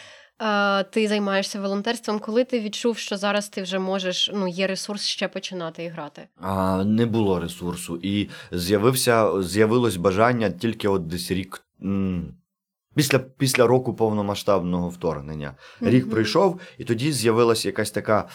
[0.92, 2.20] Ти займаєшся волонтерством.
[2.20, 6.28] Коли ти відчув, що зараз ти вже можеш, ну є ресурс ще починати і грати?
[6.42, 8.00] А, не було ресурсу.
[8.04, 11.62] І з'явився, з'явилось бажання тільки от десь рік.
[12.96, 15.56] Після, після року повномасштабного вторгнення.
[15.82, 16.12] Рік Мгм.
[16.12, 18.28] пройшов, і тоді з'явилася якась така.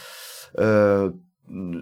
[0.59, 1.11] Е,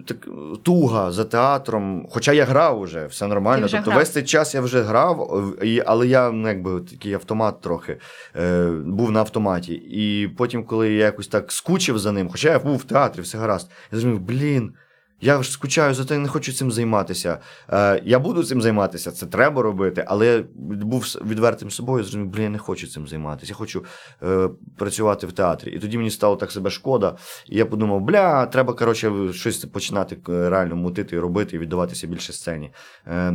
[0.07, 0.27] так,
[0.63, 2.07] туга за театром.
[2.09, 3.65] Хоча я грав уже, все нормально.
[3.65, 3.99] Вже тобто грав.
[3.99, 5.45] весь цей час я вже грав,
[5.85, 7.97] але я ну, якби такий автомат трохи
[8.35, 9.73] е, був на автоматі.
[9.73, 13.37] І потім, коли я якось так скучив за ним, хоча я був в театрі, все
[13.37, 14.73] гаразд, я зрозумів, блін.
[15.23, 17.39] Я ж скучаю за те, не хочу цим займатися.
[17.69, 20.43] Е, я буду цим займатися, це треба робити, але я
[20.85, 23.51] був відвертим собою, зрозумів, блін, я не хочу цим займатися.
[23.51, 23.85] Я хочу
[24.23, 25.71] е, працювати в театрі.
[25.71, 27.15] І тоді мені стало так себе шкода.
[27.49, 32.33] І я подумав, бля, треба коротше щось починати е, реально мутити робити, і віддаватися більше
[32.33, 32.71] сцені,
[33.07, 33.31] е,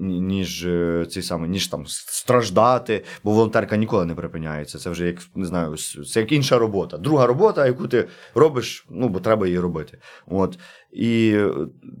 [0.00, 4.78] ніж е, цей самий, ніж там страждати, бо волонтерка ніколи не припиняється.
[4.78, 5.76] Це вже як не знаю,
[6.12, 6.98] це як інша робота.
[6.98, 9.98] Друга робота, яку ти робиш, ну бо треба її робити.
[10.26, 10.58] От.
[10.92, 11.54] І е,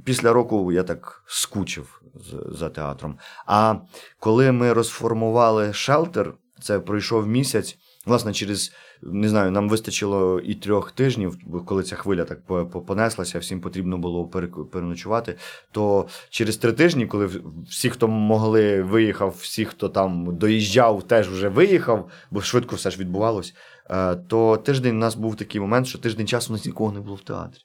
[0.04, 2.02] після року я так скучив
[2.48, 3.18] за театром.
[3.46, 3.74] А
[4.18, 7.78] коли ми розформували шелтер, це пройшов місяць.
[8.06, 8.72] Власне, через
[9.02, 13.60] не знаю, нам вистачило і трьох тижнів, коли ця хвиля так по- по- понеслася, всім
[13.60, 14.28] потрібно було
[14.72, 15.36] переночувати.
[15.72, 17.30] То через три тижні, коли
[17.70, 22.98] всі, хто могли, виїхав, всі, хто там доїжджав, теж вже виїхав, бо швидко все ж
[22.98, 23.54] відбувалось.
[23.90, 27.00] е, То тиждень у нас був такий момент, що тиждень часу у нас нікого не
[27.00, 27.60] було в театрі.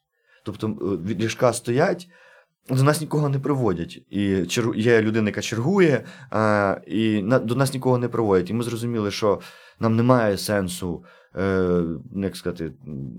[0.45, 2.07] Тобто е, від ліжка стоять.
[2.69, 4.01] До нас нікого не приводять.
[4.09, 8.49] І є людина, яка чергує, а, і на, до нас нікого не приводять.
[8.49, 9.39] І ми зрозуміли, що
[9.79, 11.03] нам немає сенсу,
[11.35, 11.81] е,
[12.15, 12.71] як сказати,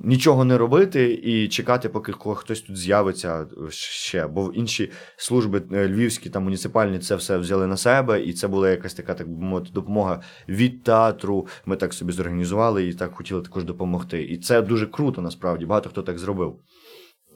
[0.04, 4.26] нічого не робити і чекати, поки хтось тут з'явиться е, ще.
[4.26, 8.70] Бо інші служби е, львівські та муніципальні це все взяли на себе, і це була
[8.70, 11.46] якась така, так би мовити, допомога від театру.
[11.66, 14.22] Ми так собі зорганізували і так хотіли також допомогти.
[14.22, 15.66] І це дуже круто, насправді.
[15.66, 16.58] Багато хто так зробив.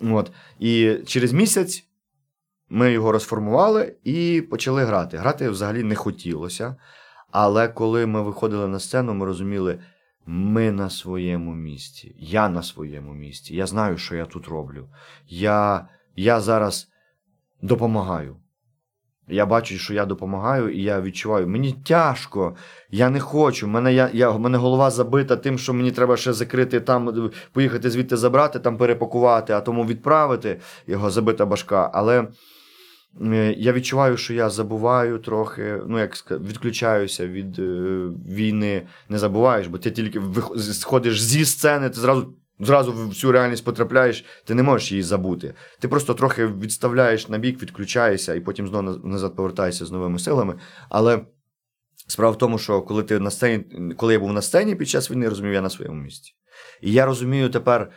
[0.02, 0.32] От.
[0.58, 1.84] І через місяць
[2.68, 5.16] ми його розформували і почали грати.
[5.16, 6.76] Грати взагалі не хотілося.
[7.30, 9.78] Але коли ми виходили на сцену, ми розуміли,
[10.26, 12.14] ми на своєму місці.
[12.18, 13.56] Я на своєму місці.
[13.56, 14.88] Я знаю, що я тут роблю.
[15.26, 16.88] Я, я зараз
[17.62, 18.36] допомагаю.
[19.30, 22.56] Я бачу, що я допомагаю, і я відчуваю, мені тяжко,
[22.90, 23.68] я не хочу.
[23.68, 28.16] Мене, я, я, мене голова забита тим, що мені треба ще закрити там, поїхати звідти
[28.16, 31.90] забрати, там перепакувати, а тому відправити його забита башка.
[31.94, 32.28] Але
[33.22, 37.62] е, я відчуваю, що я забуваю трохи, ну як відключаюся від е,
[38.28, 40.20] війни, не забуваєш, бо ти тільки
[40.56, 42.34] сходиш зі сцени, ти зразу.
[42.60, 45.54] Зразу в цю реальність потрапляєш, ти не можеш її забути.
[45.78, 50.54] Ти просто трохи відставляєш на бік, відключаєшся і потім знову назад повертаєшся з новими силами.
[50.88, 51.20] Але
[52.06, 53.64] справа в тому, що коли ти на сцені,
[53.96, 56.32] коли я був на сцені під час війни, розумів, я на своєму місці.
[56.80, 57.90] І я розумію тепер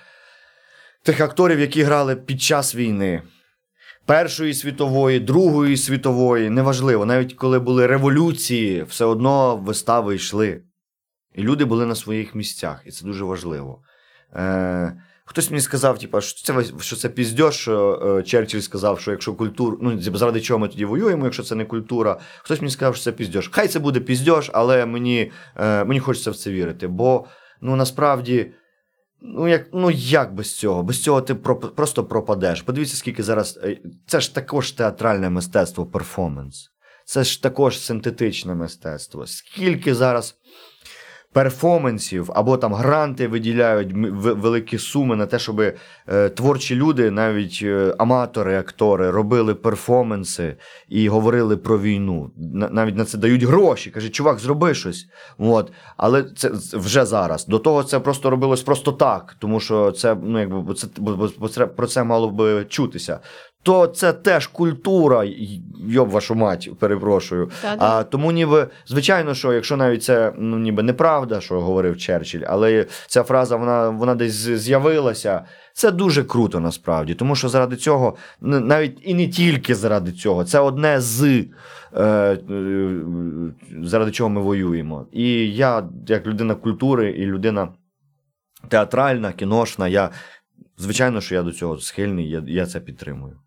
[1.04, 3.22] тих акторів, які грали під час війни.
[4.06, 10.62] Першої світової, Другої світової, неважливо, навіть коли були революції, все одно вистави йшли.
[11.36, 13.82] І люди були на своїх місцях, і це дуже важливо.
[14.36, 19.12] Е, хтось мені сказав, типа, що це, що це піздьош, що е, Черчилль сказав, що
[19.12, 22.20] якщо культура, ну заради чого ми тоді воюємо, якщо це не культура.
[22.44, 23.50] Хтось мені сказав, що це піздьош.
[23.52, 26.88] Хай це буде піздьош, але мені, е, мені хочеться в це вірити.
[26.88, 27.26] Бо
[27.62, 28.52] ну насправді.
[29.26, 30.84] Ну як, ну як без цього?
[30.84, 32.62] Без цього ти про, просто пропадеш.
[32.62, 33.60] Подивіться, скільки зараз.
[33.64, 36.70] е, Це ж також театральне мистецтво, перформанс.
[37.06, 39.28] Це ж також синтетичне мистецтво.
[39.28, 40.36] Скільки зараз
[41.34, 47.96] перформансів або там гранти виділяють великі суми на те, щоб е, творчі люди, навіть е,
[47.98, 50.56] аматори, актори, робили перформанси
[50.90, 52.32] і говорили про війну.
[52.38, 53.92] На- навіть на це дають гроші.
[53.92, 55.06] Каже, чувак, зроби щось.
[55.38, 55.72] От.
[55.98, 57.48] Але це вже зараз.
[57.48, 60.74] До того це просто робилось просто так, тому що це, ну, якби,
[61.50, 63.20] це, про це мало би чутися.
[63.64, 65.26] То це теж культура,
[65.88, 67.50] йоб вашу мать, перепрошую.
[67.62, 67.86] Та-да.
[67.86, 72.86] А тому, ніби, звичайно, що якщо навіть це ну, ніби неправда, що говорив Черчилль, але
[73.08, 75.46] ця фраза вона, вона десь з'явилася.
[75.74, 80.60] Це дуже круто насправді, тому що заради цього, навіть і не тільки заради цього, це
[80.60, 82.38] одне з е, е,
[83.84, 85.08] заради чого ми воюємо.
[85.12, 87.68] І я, як людина культури і людина
[88.70, 90.10] театральна, кіношна, я
[90.78, 93.40] звичайно, що я до цього схильний, я, я це підтримую.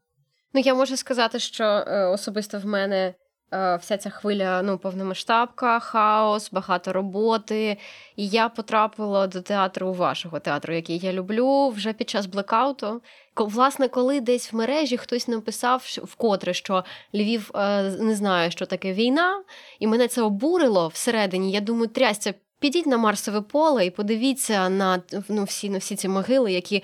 [0.57, 3.15] Ну, я можу сказати, що е, особисто в мене
[3.53, 7.77] е, вся ця хвиля ну, повномасштабка, хаос, багато роботи.
[8.17, 13.03] І я потрапила до театру вашого театру, який я люблю, вже під час блекауту.
[13.37, 18.93] Власне, коли десь в мережі хтось написав вкотре, що Львів е, не знає, що таке
[18.93, 19.43] війна,
[19.79, 21.53] і мене це обурило всередині.
[21.53, 26.09] Я думаю, трясця, підіть на Марсове поле і подивіться на ну, всі, на всі ці
[26.09, 26.83] могили, які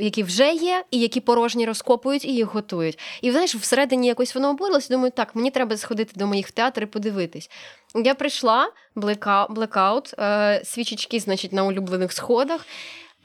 [0.00, 2.98] які вже є, і які порожні розкопують і їх готують.
[3.22, 4.94] І знаєш, всередині якось воно обурилося.
[4.94, 7.50] Думаю, так, мені треба сходити до моїх в театр і подивитись.
[7.94, 12.66] Я прийшла, блека, блекаут, е, свічечки, значить, на улюблених сходах.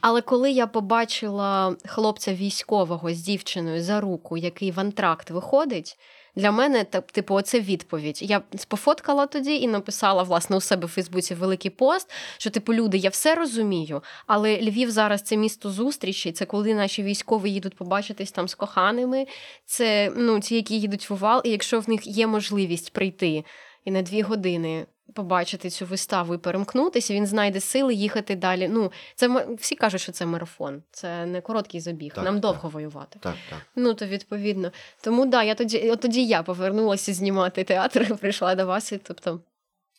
[0.01, 5.97] Але коли я побачила хлопця військового з дівчиною за руку, який в антракт виходить,
[6.35, 8.19] для мене так, типу, оце відповідь.
[8.21, 12.97] Я пофоткала тоді і написала власне у себе в Фейсбуці великий пост, що типу люди,
[12.97, 16.31] я все розумію, але Львів зараз це місто зустрічі.
[16.31, 19.27] Це коли наші військові їдуть побачитись там з коханими.
[19.65, 23.45] Це ну ті, які їдуть в Увал, і якщо в них є можливість прийти
[23.85, 24.85] і на дві години.
[25.13, 28.67] Побачити цю виставу і перемкнутися, він знайде сили їхати далі.
[28.67, 32.13] Ну, це всі кажуть, що це марафон, це не короткий забіг.
[32.13, 32.41] Так, Нам так.
[32.41, 33.19] довго воювати.
[33.19, 33.59] Так, так.
[33.75, 34.71] Ну то відповідно.
[35.01, 38.91] Тому да, я тоді, от тоді я повернулася знімати театр, і прийшла до вас.
[38.91, 39.39] І, тобто,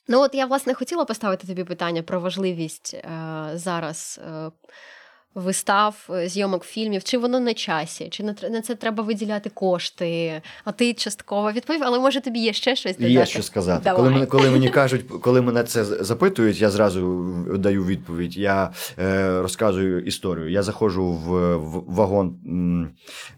[0.09, 4.21] ну от я власне хотіла поставити тобі питання про важливість е, зараз.
[4.29, 4.51] Е,
[5.37, 10.43] вистав, е, зйомок фільмів, чи воно на часі, чи на це треба виділяти кошти?
[10.65, 13.13] А ти частково відповів, але може тобі є ще щось додати?
[13.13, 13.81] Є що сказати.
[13.85, 13.97] Давай.
[13.97, 18.37] Коли мене, коли мені кажуть, коли мене це запитують, я зразу даю відповідь.
[18.37, 20.51] Я е, розказую історію.
[20.51, 22.37] Я заходжу в, в вагон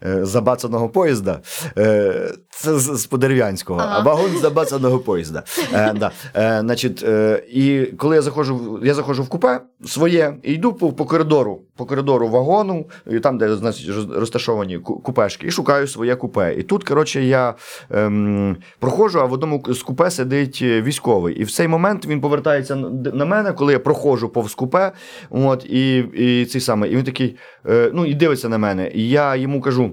[0.03, 1.41] е, забацаного поїзда.
[1.77, 3.99] Е, це з, з Подерев'янського, Ага.
[3.99, 5.43] а вагон забацаного поїзда.
[5.73, 6.11] Е, да.
[6.35, 10.93] е, значить, е, і коли я заходжу, я заходжу в купе своє і йду по,
[10.93, 12.85] по коридору, по коридору вагону,
[13.23, 16.55] там, де значить, розташовані купешки, і шукаю своє купе.
[16.57, 17.55] І тут, коротше, я
[17.89, 21.35] ем, проходжу, а в одному з купе сидить е, військовий.
[21.35, 22.75] І в цей момент він повертається
[23.13, 24.91] на мене, коли я проходжу повз купе.
[25.29, 27.37] От, і, і цей самий, і він такий,
[27.69, 28.91] е, ну і дивиться на мене.
[28.93, 29.91] І я йому кажу.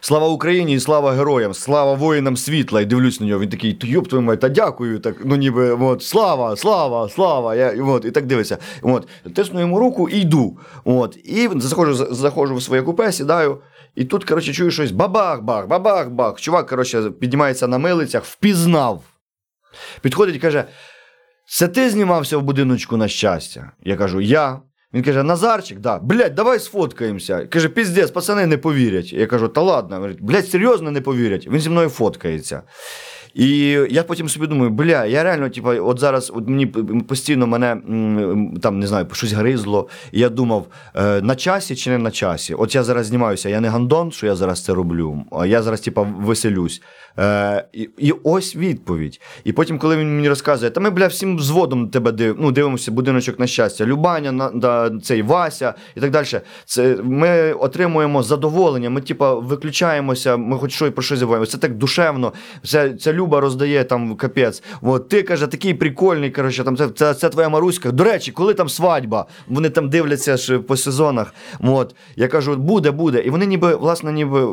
[0.00, 2.80] Слава Україні і слава героям, слава воїнам світла.
[2.80, 3.40] І дивлюсь на нього.
[3.40, 4.98] Він такий, йоп твою мать, та дякую.
[4.98, 7.54] Так, ну ніби от, слава, слава, слава.
[7.54, 8.58] Я, от, і так дивиться.
[8.82, 10.58] От, тисну йому руку і йду.
[10.84, 13.58] От, і заходжу, заходжу в своє купе, сідаю.
[13.94, 16.40] І тут, коротше, чую щось бабах-бах, бабах-бах.
[16.40, 19.02] Чувак, коротше, піднімається на милицях, впізнав.
[20.00, 20.64] Підходить і каже:
[21.46, 23.70] Це ти знімався в будиночку на щастя?
[23.84, 24.60] Я кажу, я.
[24.94, 27.46] Він каже: Назарчик, да, блядь, давай сфоткаємося.
[27.46, 29.12] Каже, піздець, пацани не повірять.
[29.12, 31.46] Я кажу, та ладно, блядь, серйозно не повірять.
[31.46, 32.62] Він зі мною фоткається.
[33.34, 36.66] І я потім собі думаю, бля, я реально, типу, от зараз от мені
[37.08, 37.76] постійно мене
[38.62, 39.88] там не знаю, щось гризло.
[40.12, 42.54] І я думав, е, на часі чи не на часі?
[42.54, 45.80] От я зараз знімаюся, я не гандон, що я зараз це роблю, а я зараз,
[45.80, 46.82] типу, веселюсь.
[47.18, 49.20] Е, і, і ось відповідь.
[49.44, 52.92] І потім, коли він мені розказує, та ми, бля, всім взводом тебе див, ну, дивимося,
[52.92, 56.26] будиночок на щастя, Любаня, на, да, цей Вася і так далі.
[56.64, 61.46] Це, ми отримуємо задоволення, ми, типа, виключаємося, ми хоч що про що забуваємо.
[61.46, 62.32] Це так душевно.
[62.64, 64.62] Ця, ця Люба роздає там капець.
[64.82, 67.90] От, ти каже, такий прикольний, коротше, там, це, це, це твоя Маруська.
[67.90, 69.26] До речі, коли там свадьба?
[69.48, 71.34] Вони там дивляться ж по сезонах.
[71.60, 71.94] От.
[72.16, 73.20] Я кажу, буде, буде.
[73.20, 74.46] І вони ніби, власне, ніби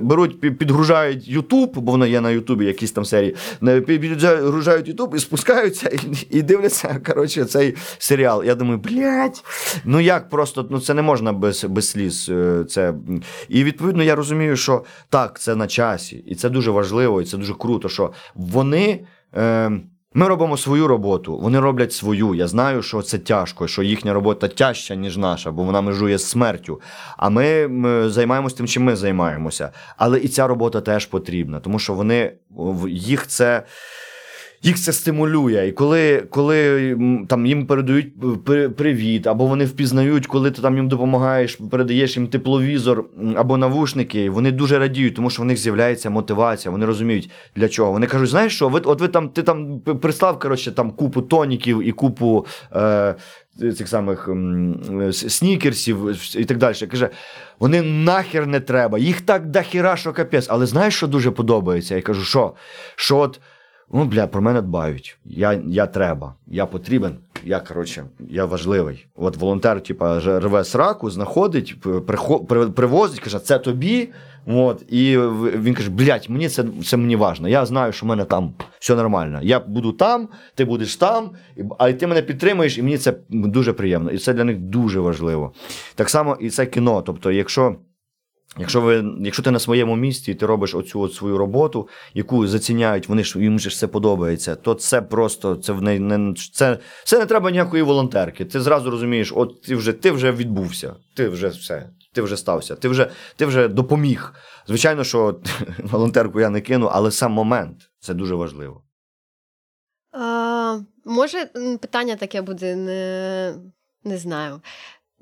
[0.00, 3.36] беруть, підгружають Ютуб, бо воно є на Ютубі якісь там серії.
[3.86, 5.98] Підгружають Ютуб і спускаються і,
[6.30, 8.44] і дивляться, коротше, цей серіал.
[8.44, 9.44] Я думаю, блядь,
[9.84, 12.28] ну як просто, ну це не можна без, без сліз.
[12.30, 12.94] е, Це.
[13.48, 17.36] І відповідно я розумію, що так, це на часі, і це дуже важливо, і це
[17.36, 19.04] дуже круто, що вони.
[19.36, 19.70] Е,
[20.14, 22.34] ми робимо свою роботу, вони роблять свою.
[22.34, 26.80] Я знаю, що це тяжко, що їхня робота тяжча, ніж наша, бо вона межує смертю.
[27.16, 29.70] А ми, ми займаємося тим, чим ми займаємося.
[29.96, 32.32] Але і ця робота теж потрібна, тому що вони
[32.88, 33.62] їх це.
[34.64, 36.96] Їх це стимулює, і коли, коли
[37.28, 38.12] там їм передають
[38.76, 43.04] привіт, або вони впізнають, коли ти там їм допомагаєш, передаєш їм тепловізор
[43.36, 46.72] або навушники, вони дуже радіють, тому що в них з'являється мотивація.
[46.72, 47.92] Вони розуміють для чого.
[47.92, 51.88] Вони кажуть, знаєш що, ви от ви там ти там прислав коротше там купу тоніків
[51.88, 53.14] і купу е,
[53.58, 55.98] цих самих м, снікерсів
[56.36, 56.74] і так далі.
[56.90, 57.08] Каже,
[57.58, 58.98] вони нахер не треба.
[58.98, 60.46] Їх так дахіра, що капець.
[60.48, 61.96] Але знаєш, що дуже подобається?
[61.96, 62.52] Я кажу, що?
[62.96, 63.40] Що от.
[63.92, 65.18] Ну, бля, про мене дбають.
[65.24, 69.06] Я, я треба, я потрібен, я, коротше, я важливий.
[69.14, 71.76] От волонтер, типа, рве сраку, знаходить,
[72.74, 74.08] привозить, каже, це тобі.
[74.46, 77.48] От, і він каже: блядь, мені це, це мені важно.
[77.48, 79.40] Я знаю, що в мене там все нормально.
[79.42, 81.30] Я буду там, ти будеш там,
[81.78, 84.10] а ти мене підтримуєш, і мені це дуже приємно.
[84.10, 85.52] І це для них дуже важливо.
[85.94, 87.02] Так само і це кіно.
[87.02, 87.76] Тобто, якщо.
[88.58, 92.46] Якщо ви, якщо ти на своєму місці і ти робиш оцю от свою роботу, яку
[92.46, 96.78] заціняють, вони ж їм же це подобається, то це просто це в неї не це,
[97.04, 98.44] це не треба ніякої волонтерки.
[98.44, 102.74] Ти зразу розумієш, от ти вже ти вже відбувся, ти вже все, ти вже стався,
[102.76, 104.34] ти вже ти вже допоміг.
[104.66, 105.40] Звичайно, що
[105.78, 108.82] волонтерку я не кину, але сам момент це дуже важливо.
[110.12, 111.46] А, може,
[111.80, 113.54] питання таке буде, не,
[114.04, 114.60] не знаю.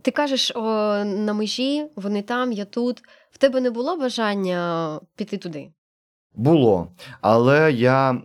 [0.02, 0.60] Ти кажеш, о,
[1.04, 3.02] на межі, вони там, я тут.
[3.40, 5.72] Тебе не було бажання піти туди?
[6.34, 6.88] Було,
[7.20, 8.16] але я,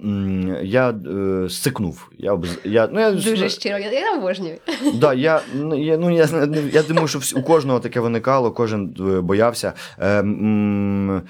[0.64, 2.10] я е, сикнув.
[2.18, 4.58] Я, я, ну, я, Дуже щиро, я, я обожнюю.
[4.94, 6.28] Да, я, ну, я, ну, я,
[6.74, 9.74] я думаю, що у кожного таке виникало, кожен е, боявся.
[10.00, 11.24] Е, м,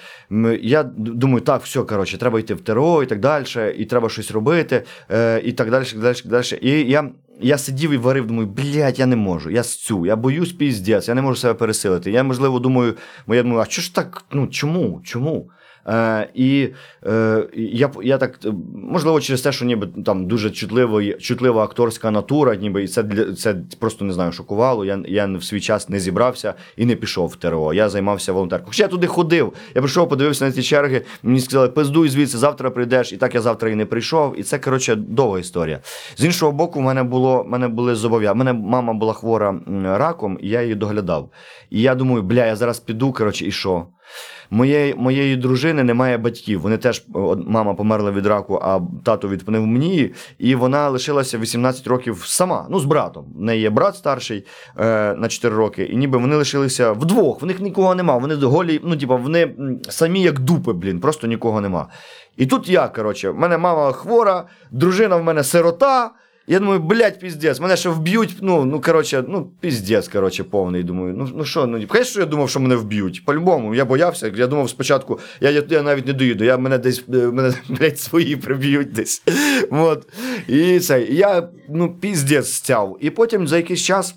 [0.62, 3.46] я думаю, так, все, коротше, треба йти в ТРО і так далі,
[3.78, 6.60] і треба щось робити, е, і так далі, і далі, і далі.
[6.62, 7.10] І я,
[7.42, 11.14] я сидів і варив, думаю, блядь, я не можу, я сцю, я боюсь піздець, я
[11.14, 12.12] не можу себе пересилити.
[12.12, 12.94] Я, можливо, думаю,
[13.28, 15.02] я думаю, а що ж так, ну чому?
[15.04, 15.50] Чому?
[15.88, 16.70] Е, і
[17.06, 18.40] е, я, я так,
[18.74, 23.34] можливо, через те, що ніби там дуже чутливо, чутлива акторська натура, ніби і це, для,
[23.34, 24.86] це просто не знаю, шокувало.
[24.86, 27.74] Я, я в свій час не зібрався і не пішов в ТРО.
[27.74, 28.68] Я займався волонтеркою.
[28.68, 29.54] Хоча я туди ходив.
[29.76, 31.02] Я прийшов, подивився на ці черги.
[31.24, 33.14] Мені сказали, пиздуй звідси, завтра прийдеш.
[33.14, 34.40] І так я завтра і не прийшов.
[34.40, 35.80] І це, коротше, довга історія.
[36.18, 38.44] З іншого боку, в мене було в мене були зобов'язання.
[38.44, 41.30] Мене мама була хвора раком, і я її доглядав.
[41.70, 43.88] І я думаю, бля, я зараз піду, коротше, і що?
[44.50, 46.62] Моєї, моєї дружини немає батьків.
[46.62, 51.88] Вони теж от, мама померла від раку, а тато від пневмонії, і вона лишилася 18
[51.88, 52.68] років сама.
[52.70, 53.26] Ну, з братом.
[53.36, 54.46] В неї є брат старший
[54.80, 57.42] е, на 4 роки, і ніби вони лишилися вдвох.
[57.42, 58.18] В них нікого нема.
[58.18, 59.56] Вони голі, ну, типа, вони
[59.90, 61.88] самі як дупи, блін, просто нікого нема.
[62.38, 66.12] І тут я, коротше, в мене мама хвора, дружина в мене сирота.
[66.48, 68.38] Я думаю, блядь, піздець, мене ще вб'ють.
[68.42, 70.84] Ну, ну коротше, ну, піздець, коротше, повний.
[70.84, 73.26] Думаю, ну, ну що, ну, звісно, я думав, що мене вб'ють.
[73.26, 74.32] По-любому, я боявся.
[74.36, 78.00] Я думав спочатку, я, я, я навіть не доїду, я мене десь, е, мене, блядь,
[78.00, 79.24] свої приб'ють десь.
[79.72, 80.08] От.
[80.48, 82.98] І це, я, ну, піздець стяв.
[83.02, 84.16] І потім за якийсь час.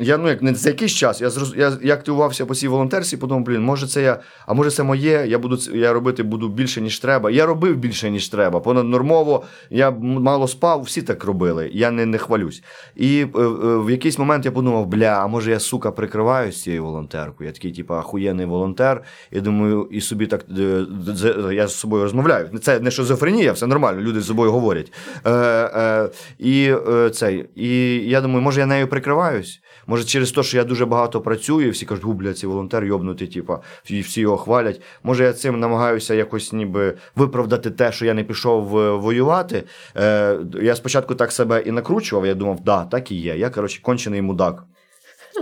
[0.00, 1.54] Я ну як не за якийсь час, я зроз...
[1.56, 5.24] я, я активувався по цій волонтерці, подумав, блін, може це я, а може це моє,
[5.28, 7.30] я буду я робити буду більше, ніж треба.
[7.30, 8.60] Я робив більше, ніж треба.
[8.60, 11.70] Понаднормово, я мало спав, всі так робили.
[11.72, 12.62] Я не, не хвалюсь.
[12.96, 13.46] І е, е,
[13.78, 17.48] в якийсь момент я подумав, бля, а може я сука прикриваюсь цією волонтеркою.
[17.48, 19.02] Я такий, типу, ахуєнний волонтер.
[19.32, 22.48] І думаю, і собі так е, з- я з собою розмовляю.
[22.62, 24.92] Це не шизофренія, все нормально, люди з собою говорять.
[25.24, 27.68] Е, е, і, е, цей, і
[28.08, 29.60] я думаю, може я нею прикриваюсь.
[29.88, 33.60] Може, через те, що я дуже багато працюю, всі кажуть, губля, ці волонтер йобнути, типа,
[33.86, 34.80] і всі його хвалять.
[35.02, 39.64] Може, я цим намагаюся якось ніби виправдати те, що я не пішов е, воювати.
[39.96, 43.36] Е, я спочатку так себе і накручував, я думав, да, так і є.
[43.36, 44.64] Я, коротше, кончений мудак.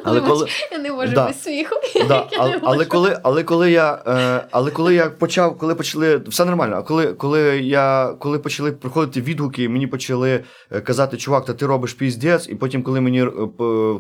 [0.05, 1.27] Але коли, Я не можу Да.
[1.27, 1.75] без сміху.
[2.09, 5.75] да, Я але, не але, коли, але коли я, е, але коли я почав, коли
[5.75, 6.77] почали, все нормально.
[6.77, 11.67] А коли, коли я коли почали приходити відгуки, мені почали е, казати, чувак, та ти
[11.67, 13.29] робиш піздець, і потім, коли мені е,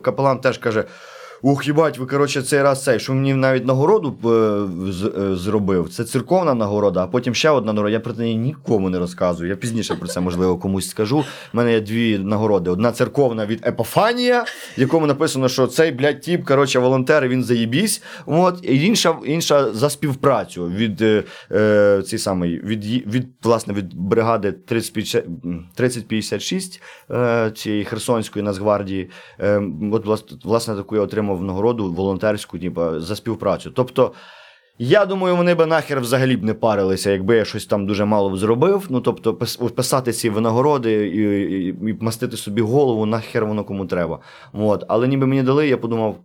[0.02, 0.84] капелан теж каже.
[1.46, 4.28] Ух, їбать, ви коротше цей раз цей, що мені навіть нагороду е,
[5.20, 5.88] е, зробив.
[5.88, 7.92] Це церковна нагорода, а потім ще одна нагорода.
[7.92, 9.50] Я про неї нікому не розказую.
[9.50, 11.18] Я пізніше про це можливо комусь скажу.
[11.18, 14.44] У мене є дві нагороди: одна церковна від Епофанія,
[14.78, 18.02] в якому написано, що цей блядь, тіп, коротше, волонтер, він заєбісь.
[18.26, 23.94] От, і інша, інша за співпрацю від е, е, цей самий, від, від, власне, від
[23.94, 29.10] бригади 3056 е, цієї Херсонської Нацгвардії.
[29.40, 33.70] Е, от, власне, таку я отримав нагороду волонтерську, типу, за співпрацю.
[33.70, 34.12] Тобто.
[34.78, 38.30] Я думаю, вони би нахер взагалі б не парилися, якби я щось там дуже мало
[38.30, 38.86] б зробив.
[38.90, 39.34] Ну тобто,
[39.76, 41.20] писати ці винагороди і,
[41.66, 44.20] і, і мастити собі голову, нахер воно кому треба.
[44.52, 44.84] От.
[44.88, 46.24] Але ніби мені дали, я подумав.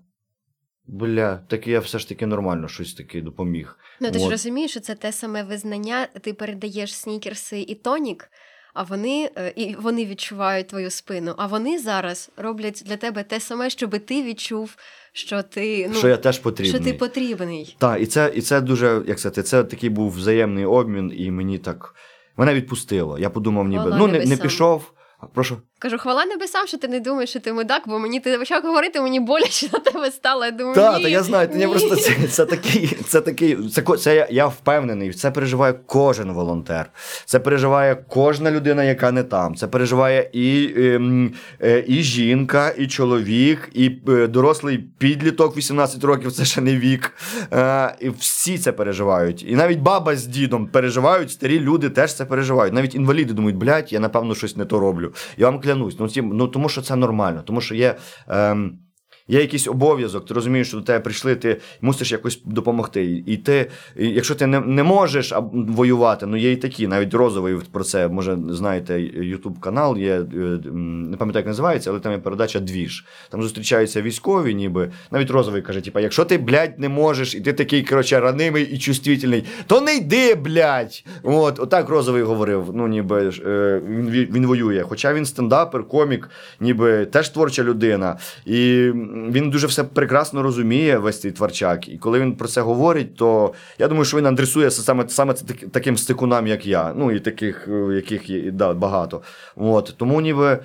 [0.88, 3.78] Бля, так я все ж таки нормально щось таки допоміг.
[4.00, 6.08] Ну ти ж розумієш, що це те саме визнання.
[6.22, 8.30] Ти передаєш снікерси і тонік,
[8.74, 11.34] а вони, е, і вони відчувають твою спину.
[11.38, 14.76] А вони зараз роблять для тебе те саме, щоб ти відчув,
[15.14, 16.82] що ти ну що я теж потрібний.
[16.82, 17.76] що ти потрібний.
[17.78, 21.58] Так, і це, і це дуже, як сказати, це такий був взаємний обмін, і мені
[21.58, 21.96] так.
[22.38, 23.20] Мене відпустило.
[23.20, 24.92] Я подумав, ніби Хвала ну не, не пішов.
[25.34, 25.58] Прошу.
[25.80, 29.02] Кажу, хвала небесам, що ти не думаєш, що ти мудак, бо мені ти почав говорити,
[29.02, 30.46] мені боляче на тебе стало.
[30.46, 31.68] Я думаю, Так, та я знаю, ні.
[31.68, 36.92] просто це, це такий, це такий, це, це я, я впевнений, це переживає кожен волонтер.
[37.26, 39.56] Це переживає кожна людина, яка не там.
[39.56, 46.32] Це переживає і, ем, е, і жінка, і чоловік, і е, дорослий підліток 18 років,
[46.32, 47.14] це ще не вік.
[47.54, 49.46] Е, і всі це переживають.
[49.48, 52.74] І навіть баба з дідом переживають, старі люди теж це переживають.
[52.74, 55.11] Навіть інваліди думають, блядь, я напевно щось не то роблю.
[55.38, 56.00] Я вам клянусь.
[56.00, 57.96] Ну, ці, ну тому що це нормально, тому що є.
[58.28, 58.80] Ем,
[59.28, 63.24] Є якийсь обов'язок, ти розумієш, що до тебе прийшли, ти мусиш якось допомогти.
[63.26, 67.84] І ти, якщо ти не, не можеш воювати, ну є і такі, навіть розовий про
[67.84, 70.24] це, може, знаєте, Ютуб канал є, е,
[70.72, 73.06] не пам'ятаю, як називається, але там є передача Двіж.
[73.30, 74.92] Там зустрічаються військові, ніби.
[75.12, 78.78] Навіть розовий каже: типа, якщо ти, блядь, не можеш, і ти такий, коротше, ранимий і
[78.78, 81.04] чувствительний, то не йди, блядь.
[81.24, 82.72] От, отак розовий говорив.
[82.74, 84.84] Ну, ніби е, він, він воює.
[84.84, 88.18] Хоча він стендапер, комік, ніби теж творча людина.
[88.46, 88.92] І
[89.32, 91.90] він дуже все прекрасно розуміє, весь цей творчак.
[91.90, 95.72] І коли він про це говорить, то я думаю, що він адресує саме, саме так-
[95.72, 96.94] таким стикунам, як я.
[96.96, 99.22] Ну і таких, е, яких є да, багато.
[99.56, 100.60] От, тому ніби.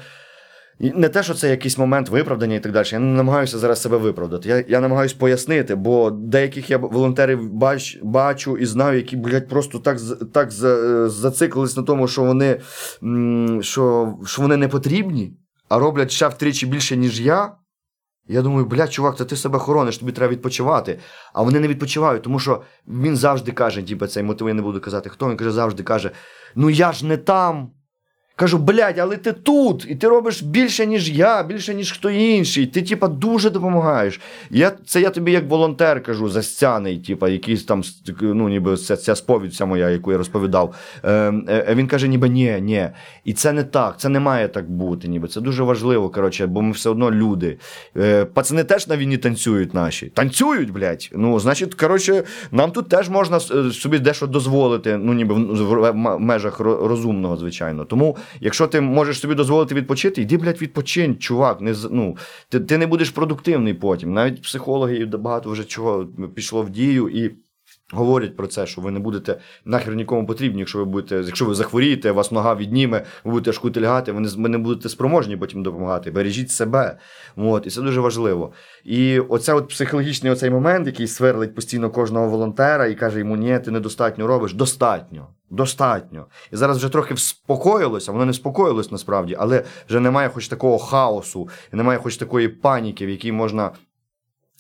[0.79, 2.87] Не те, що це якийсь момент виправдання і так далі.
[2.93, 4.49] Я не намагаюся зараз себе виправдати.
[4.49, 9.79] Я, я намагаюся пояснити, бо деяких я волонтерів бач, бачу і знаю, які, блядь, просто
[9.79, 9.99] так,
[10.33, 10.51] так
[11.11, 12.61] зациклились на тому, що вони,
[13.63, 15.33] що, що вони не потрібні,
[15.69, 17.53] а роблять ще втричі більше, ніж я.
[18.29, 20.99] Я думаю, бля, чувак, це ти себе хорониш, тобі треба відпочивати.
[21.33, 24.81] А вони не відпочивають, тому що він завжди каже, типу, цей мотив, я не буду
[24.81, 26.11] казати, хто він каже, завжди каже:
[26.55, 27.71] Ну я ж не там.
[28.39, 32.67] Кажу, блядь, але ти тут, і ти робиш більше, ніж я, більше, ніж хто інший.
[32.67, 34.21] Ти, типа, дуже допомагаєш.
[34.51, 37.83] Я, це я тобі як волонтер кажу, застяний, типа, якийсь там,
[38.21, 40.75] ну, ніби ця, ця сповідь вся моя, яку я розповідав.
[41.05, 41.11] Е,
[41.49, 42.89] е, він каже, ніби ні, ні.
[43.25, 45.29] І це не так, це не має так бути, ніби.
[45.29, 47.59] Це дуже важливо, коротше, бо ми все одно люди.
[47.97, 50.07] Е, пацани теж на війні танцюють наші.
[50.07, 51.11] Танцюють, блядь.
[51.13, 52.23] Ну, значить, коротше,
[52.53, 57.37] нам тут теж можна е, собі дещо дозволити, ну, ніби в, в, в межах розумного,
[57.37, 57.85] звичайно.
[57.85, 61.61] Тому, якщо ти можеш собі дозволити відпочити, йди, блядь, відпочинь, чувак.
[61.61, 62.17] Не, ну,
[62.49, 64.13] ти, ти не будеш продуктивний потім.
[64.13, 67.35] Навіть психологи багато вже чого пішло в дію і.
[67.93, 71.55] Говорять про це, що ви не будете нахер нікому потрібні, якщо ви будете, якщо ви
[71.55, 76.11] захворієте, вас нога відніме, ви будете шкутильгати, ви не, ви не будете спроможні потім допомагати.
[76.11, 76.99] Бережіть себе.
[77.37, 78.53] От, і це дуже важливо.
[78.85, 83.59] І оце от психологічний оцей момент, який сверлить постійно кожного волонтера і каже йому, ні,
[83.59, 84.55] ти недостатньо робиш.
[84.55, 85.29] Достатньо.
[85.51, 86.27] Достатньо.
[86.53, 91.49] І зараз вже трохи вспокоїлося, воно не вспокоїлось насправді, але вже немає хоч такого хаосу,
[91.73, 93.71] немає хоч такої паніки, в якій можна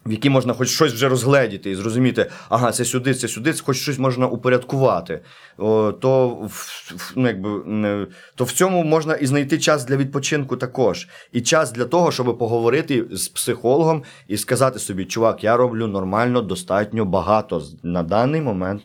[0.06, 3.62] в якій можна хоч щось вже розгледіти і зрозуміти, ага, це сюди, це сюди, це
[3.62, 5.20] хоч щось можна упорядкувати.
[5.58, 10.56] О, то, в- в- ну, якби, то в цьому можна і знайти час для відпочинку
[10.56, 11.08] також.
[11.32, 16.42] І час для того, щоб поговорити з психологом і сказати собі, чувак, я роблю нормально,
[16.42, 18.82] достатньо багато на даний момент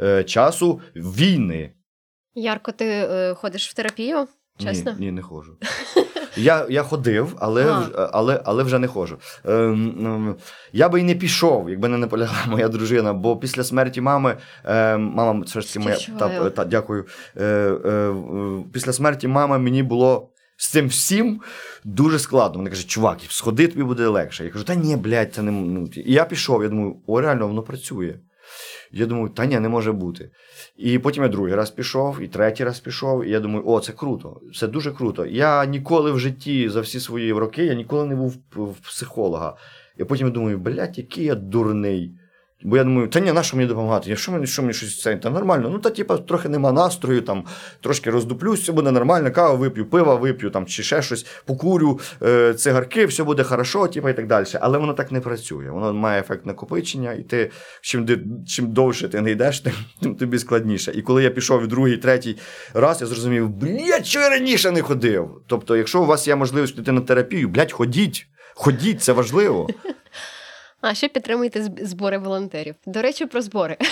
[0.00, 1.72] е, часу війни.
[2.34, 4.26] Ярко, ти е, ходиш в терапію?
[4.58, 4.92] Чесно?
[4.98, 5.56] Ні, ні, не ходжу.
[6.36, 8.10] Я, я ходив, але, А.
[8.12, 9.18] але, але вже не ходжу.
[9.44, 9.52] Ем,
[10.06, 10.36] ем,
[10.72, 15.02] я би і не пішов, якби не наполягала моя дружина, бо після смерті мами, ем,
[15.02, 15.98] мама, це ж моя.
[16.18, 17.04] Та, та, дякую.
[17.36, 18.14] Е, е, е,
[18.72, 20.28] після смерті мами мені було.
[20.58, 21.40] З цим всім
[21.84, 22.58] дуже складно.
[22.58, 24.44] Вони кажуть, чувак, сходи, тобі буде легше.
[24.44, 25.86] Я кажу, та ні, блядь, це не.
[25.94, 28.14] І я пішов, я думаю, о, реально, воно працює.
[28.92, 30.30] Я думаю, та ні, не може бути.
[30.76, 33.92] І потім я другий раз пішов, і третій раз пішов, і я думаю, о, це
[33.92, 35.26] круто, це дуже круто.
[35.26, 39.56] Я ніколи в житті за всі свої роки я ніколи не був в- психолога.
[39.98, 42.14] І потім я думаю, блядь, який я дурний.
[42.62, 44.10] Бо я думаю, та ні, на що мені допомагати?
[44.10, 45.16] Я що мені, що мені щось це?
[45.16, 45.70] Та нормально.
[45.72, 47.44] Ну та типа трохи нема настрою, там
[47.80, 52.54] трошки роздуплюсь, все буде нормально, каву вип'ю, пива вип'ю, там чи ще щось, покурю, е,
[52.54, 54.46] цигарки, все буде хорошо, типа і так далі.
[54.60, 55.70] Але воно так не працює.
[55.70, 57.50] Воно має ефект накопичення, і ти
[57.80, 58.06] чим,
[58.46, 60.92] чим довше ти не йдеш, тим, тим тобі складніше.
[60.94, 62.36] І коли я пішов другий, третій
[62.74, 65.42] раз, я зрозумів, блядь, що я раніше не ходив.
[65.46, 68.26] Тобто, якщо у вас є можливість піти на терапію, блядь, ходіть.
[68.54, 69.68] Ходіть, це важливо.
[70.88, 72.74] А ще підтримуйте збори волонтерів.
[72.86, 73.76] До речі, про збори.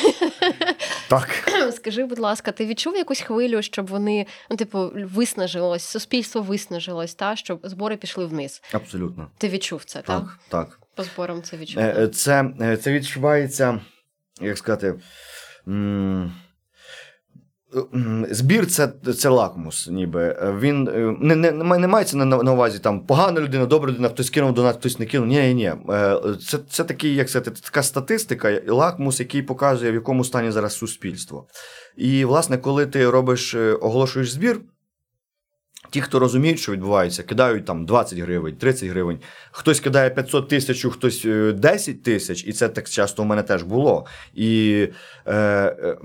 [1.08, 1.28] Так.
[1.72, 7.36] Скажи, будь ласка, ти відчув якусь хвилю, щоб вони, ну, типу, виснажилось, суспільство виснажилось, та
[7.36, 8.62] щоб збори пішли вниз?
[8.72, 9.30] Абсолютно.
[9.38, 10.04] Ти відчув це, так?
[10.22, 10.80] Так, так.
[10.94, 11.82] По зборам це відчув.
[11.82, 13.80] Е, е, Це, е, це відчувається,
[14.40, 14.94] як сказати.
[15.68, 16.34] м,
[18.30, 20.22] Збір це, це лакмус, ніби.
[20.22, 23.66] Е, Він е, не, не, не має- не мається на, на увазі там погана людина,
[23.66, 25.26] добра людина, хтось кинув донат, хтось не кинув.
[25.28, 25.72] Ні, ні.
[25.90, 30.76] Е, Це, це такий, як сказати, така статистика, лакмус, який показує, в якому стані зараз
[30.76, 31.46] суспільство.
[31.96, 34.60] І, власне, коли ти робиш, оголошуєш збір,
[35.94, 39.18] ті, хто розуміють, що відбувається, кидають там 20 гривень, 30 гривень.
[39.50, 43.62] Хтось кидає 500 тисяч, хтось е, 10 тисяч, і це так часто у мене теж
[43.62, 44.06] було.
[44.34, 44.86] І
[45.26, 45.96] е, е,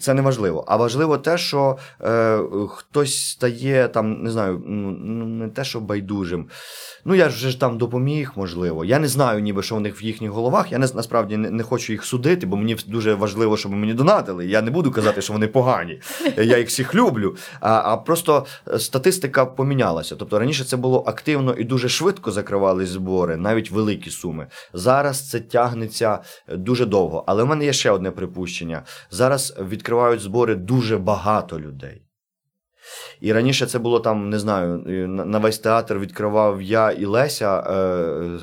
[0.00, 0.64] це- не важливо.
[0.68, 2.38] А важливо те, що е,
[2.68, 4.90] хтось стає там, не знаю, ну,
[5.26, 6.48] не те, що байдужим.
[7.04, 8.84] Ну, я ж вже ж там допоміг, можливо.
[8.84, 10.72] Я не знаю, ніби що в них в їхніх головах.
[10.72, 14.46] Я не, насправді не, не хочу їх судити, бо мені дуже важливо, щоб мені донатили.
[14.46, 16.00] Я не буду казати, що вони погані.
[16.36, 17.36] Я їх всіх люблю.
[17.60, 18.78] А, а просто е,
[19.32, 20.16] статистика помінялася.
[20.16, 24.46] Тобто раніше це було активно і дуже швидко закривались збори, навіть великі суми.
[24.72, 26.18] Зараз це тягнеться
[26.48, 27.24] е, дуже довго.
[27.26, 32.02] Але в мене є ще одне припущення: зараз відкривають збори дуже багато людей.
[33.20, 37.60] І раніше це було там, не знаю, на на весь театр відкривав я і Леся,
[37.60, 38.38] е,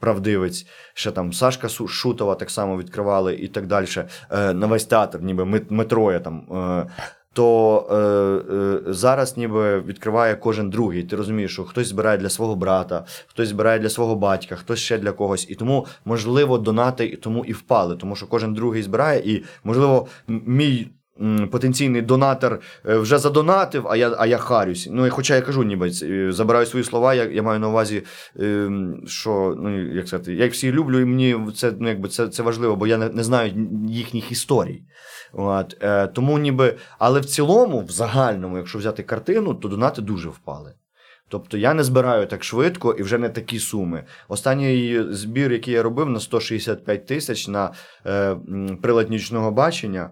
[0.00, 3.86] правдивець, ще там Сашка Шутова так само відкривали і так далі.
[4.30, 6.46] Е, на весь театр, ніби ми, ми троє там.
[6.52, 6.86] Е,
[7.32, 7.94] то е,
[8.54, 11.02] е, зараз ніби відкриває кожен другий.
[11.02, 14.98] Ти розумієш, що хтось збирає для свого брата, хтось збирає для свого батька, хтось ще
[14.98, 15.46] для когось.
[15.50, 20.90] І тому, можливо, донати тому і впали, тому що кожен другий збирає, і, можливо, мій.
[21.50, 24.88] Потенційний донатор е, вже задонатив, а я, а я харюсь.
[24.90, 28.02] Ну, хоча я кажу, ніби е, забираю свої слова, я, я маю на увазі,
[28.40, 28.70] е,
[29.06, 32.42] що ну, як сказати, я їх всі люблю, і мені це, ну, якби, це, це
[32.42, 34.82] важливо, бо я не, не знаю їхніх історій.
[35.32, 40.28] От, е, тому ніби, але в цілому, в загальному, якщо взяти картину, то донати дуже
[40.28, 40.74] впали.
[41.28, 44.04] Тобто я не збираю так швидко і вже не такі суми.
[44.28, 47.72] Останній збір, який я робив на 165 тисяч на
[48.06, 48.36] е,
[48.82, 50.10] прилад нічного бачення.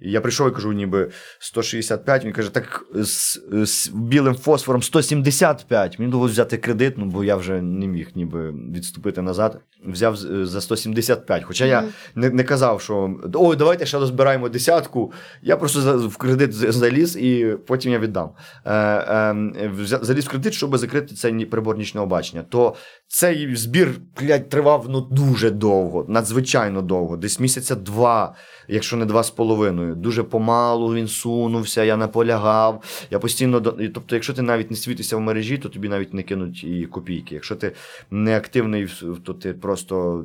[0.00, 2.24] Я прийшов і кажу, ніби 165.
[2.24, 5.98] Він каже, так з, з білим фосфором 175.
[5.98, 9.60] Мені довелося взяти кредит, ну бо я вже не міг ніби відступити назад.
[9.84, 11.44] Взяв за 175.
[11.44, 15.12] Хоча я не, не казав, що ой, давайте ще дозбираємо десятку.
[15.42, 18.30] Я просто в кредит заліз і потім я віддам.
[18.64, 22.42] Е, е, заліз в кредит, щоб закрити цей ні- прибор нічного бачення.
[22.42, 22.74] То
[23.08, 28.34] цей збір блядь, тривав ну, дуже довго, надзвичайно довго, десь місяця два,
[28.68, 29.94] якщо не два з половиною.
[29.94, 32.82] Дуже помалу він сунувся, я наполягав.
[33.10, 36.64] Я постійно тобто, якщо ти навіть не світишся в мережі, то тобі навіть не кинуть
[36.64, 37.34] і копійки.
[37.34, 37.72] Якщо ти
[38.10, 38.88] не активний,
[39.24, 39.69] то ти просто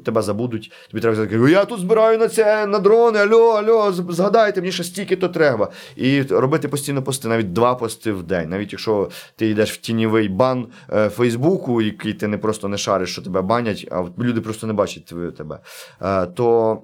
[0.05, 0.71] тебе забудуть.
[0.91, 3.19] Тобі треба сказати, я тут збираю на це на дрони.
[3.19, 5.71] Алло, з- згадайте, мені ще стільки то треба.
[5.95, 8.49] І робити постійно пости, навіть два пости в день.
[8.49, 13.11] Навіть якщо ти йдеш в тіньовий бан е, Фейсбуку, який ти не просто не шариш,
[13.11, 15.05] що тебе банять, а люди просто не бачать
[15.37, 15.59] тебе.
[16.01, 16.81] Е, то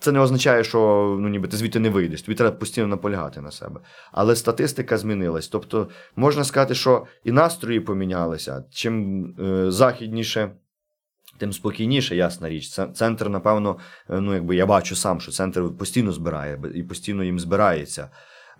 [0.00, 0.78] це не означає, що
[1.20, 2.22] ну, ніби ти звідти не вийдеш.
[2.22, 3.80] Тобі треба постійно наполягати на себе.
[4.12, 5.48] Але статистика змінилась.
[5.48, 8.64] Тобто, можна сказати, що і настрої помінялися.
[8.70, 10.50] Чим е, західніше,
[11.38, 12.80] тим спокійніше, ясна річ.
[12.94, 13.78] Центр, напевно,
[14.10, 18.10] е, ну якби я бачу сам, що центр постійно збирає і постійно їм збирається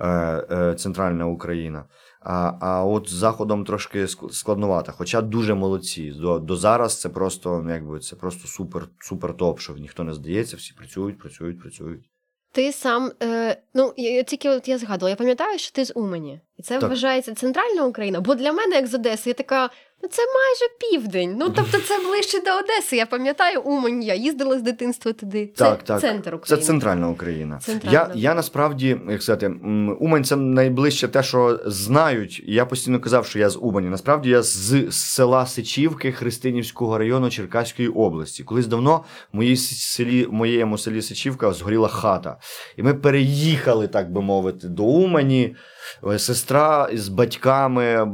[0.00, 0.08] е,
[0.50, 1.84] е, центральна Україна.
[2.20, 4.92] А, а от з заходом трошки ск- складновато.
[4.92, 6.10] Хоча дуже молодці.
[6.20, 10.14] До, до зараз це просто, ну, якби це просто супер, супер топ, що ніхто не
[10.14, 12.10] здається, всі працюють, працюють, працюють.
[12.52, 15.92] Ти сам, е, ну я, я тільки от я згадувала, я пам'ятаю, що ти з
[15.94, 16.90] Умані, і це Так.
[16.90, 18.20] вважається центральна Україна.
[18.20, 19.70] Бо для мене, як з Одеси, я така,
[20.10, 21.36] це майже південь.
[21.38, 22.96] Ну тобто це ближче до Одеси.
[22.96, 25.52] Я пам'ятаю Умань, я їздила з дитинства туди.
[25.56, 26.00] Це Так, так.
[26.00, 27.58] центр Це центральна Україна.
[27.58, 27.98] Центральна.
[27.98, 29.46] Я, я насправді, як сказати,
[30.00, 32.42] Умань це найближче те, що знають.
[32.46, 33.88] Я постійно казав, що я з Умані.
[33.88, 38.44] Насправді я з, з села Сичівки Христинівського району Черкаської області.
[38.44, 42.36] Колись давно в моїй селі, в моєму селі Сичівка згоріла хата.
[42.76, 45.56] І ми переїхали, так би мовити, до Умані.
[46.06, 48.08] Е, Сестра з батьками,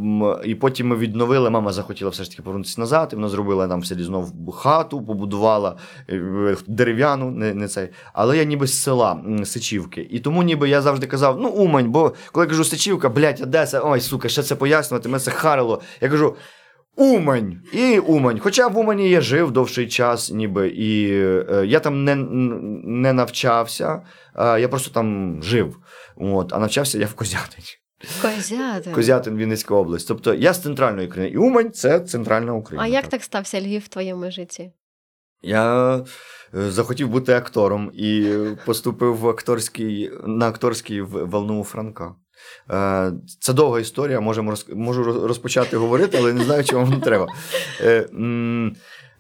[0.45, 1.51] і потім ми відновили.
[1.51, 3.09] Мама захотіла все ж таки повернутися назад.
[3.13, 5.77] І вона зробила нам в знов хату, побудувала
[6.11, 7.89] е, дерев'яну, не, не цей.
[8.13, 10.09] Але я ніби з села Сичівки.
[10.11, 13.81] І тому ніби я завжди казав: ну, Умань, бо коли я кажу Сичівка, блядь, Одеса,
[13.85, 15.81] ой, сука, ще це пояснювати, мене це харило.
[16.01, 16.37] Я кажу.
[16.97, 18.39] Умань і Умань.
[18.39, 21.13] Хоча в Умані я жив довший час, ніби і
[21.51, 22.15] е, я там не,
[22.85, 24.03] не навчався,
[24.37, 25.77] е, я просто там жив.
[26.17, 27.69] От, а навчався я в Козятині.
[28.23, 28.93] Козятин.
[28.93, 30.09] Козятин, Вінницька область.
[30.09, 31.35] Тобто я з центральної країни.
[31.35, 32.85] І Умань це центральна Україна.
[32.85, 34.73] А як так стався Львів в твоєму житті?
[35.43, 38.35] Я е, захотів бути актором і
[38.67, 42.15] поступив в акторський, на акторський в Волнову Франка.
[42.71, 47.27] Е, Це довга історія, можемо можу розпочати говорити, але не знаю, чи вам треба.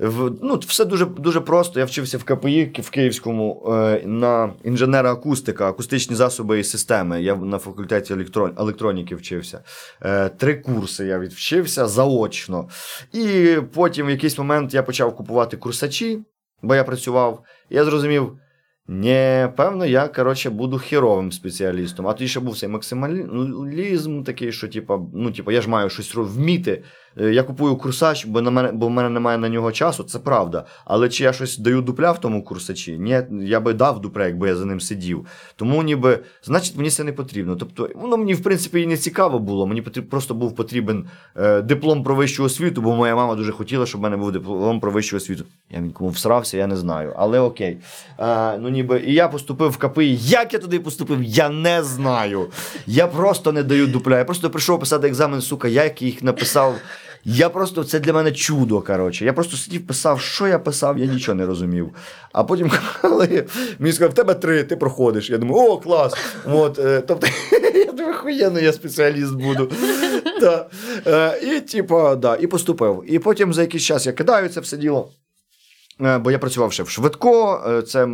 [0.00, 1.80] В, ну, все дуже, дуже просто.
[1.80, 7.22] Я вчився в КПІ в Київському е, на інженера акустика, акустичні засоби і системи.
[7.22, 9.64] Я на факультеті електрон, електроніки вчився.
[10.02, 12.68] Е, Три курси я відвчився заочно.
[13.12, 16.18] І потім в якийсь момент я почав купувати курсачі,
[16.62, 17.44] бо я працював.
[17.70, 18.38] І я зрозумів.
[18.92, 22.08] Ні, певно, я коротше буду хіровим спеціалістом.
[22.08, 26.14] А тоді ще був цей максималізм такий, що типа, ну, типа, я ж маю щось
[26.14, 26.82] вміти.
[27.16, 30.18] Е, Я купую курсач, бо на мене, бо в мене немає на нього часу, це
[30.18, 30.64] правда.
[30.84, 32.98] Але чи я щось даю дупля в тому курсачі?
[32.98, 35.26] Ні, я би дав дупля, якби я за ним сидів.
[35.56, 37.56] Тому ніби, значить, мені це не потрібно.
[37.56, 39.66] Тобто, воно мені, в принципі, і не цікаво було.
[39.66, 41.04] Мені просто був потрібен
[41.36, 44.80] е, диплом про вищу освіту, бо моя мама дуже хотіла, щоб в мене був диплом
[44.80, 45.44] про вищу освіту.
[45.70, 47.14] Я нікому всрався, я не знаю.
[47.16, 47.78] Але окей.
[48.18, 50.16] Е, ну, ніби, і я поступив в КПІ.
[50.16, 52.46] Як я туди поступив, я не знаю.
[52.86, 54.18] Я просто не даю дупля.
[54.18, 56.74] Я просто прийшов писати екзамен, сука, як їх написав.
[57.24, 58.80] Я просто це для мене чудо.
[58.80, 59.24] Коротше.
[59.24, 61.90] Я просто сидів, писав, що я писав, я нічого не розумів.
[62.32, 63.46] А потім, коли
[63.78, 65.30] мені сказав, в тебе три, ти проходиш.
[65.30, 66.14] Я думаю, о, клас.
[66.52, 67.26] От, е, тобто,
[67.74, 69.70] я думаю, хуєнно, я спеціаліст буду.
[70.40, 70.66] Да.
[71.06, 73.04] Е, і, типу, да, і поступив.
[73.06, 75.10] І потім за якийсь час я кидаю це все діло.
[76.04, 78.08] Е, Бо я працював ще в Швидко, е, це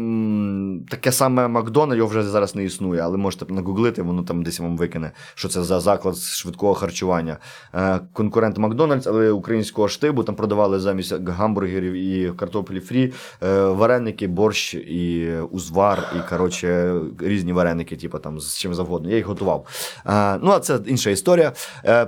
[0.88, 4.76] таке саме Макдональд, його вже зараз не існує, але можете нагуглити, воно там десь вам
[4.76, 7.38] викине, що це за заклад швидкого харчування.
[7.74, 13.12] Е, Конкурент Макдональдс, але українського штибу, там продавали замість гамбургерів і картоплі фрі,
[13.66, 19.10] вареники, борщ і узвар, і коротше, різні вареники, типу там з чим завгодно.
[19.10, 19.66] Я їх готував.
[20.42, 21.52] Ну, а це інша історія.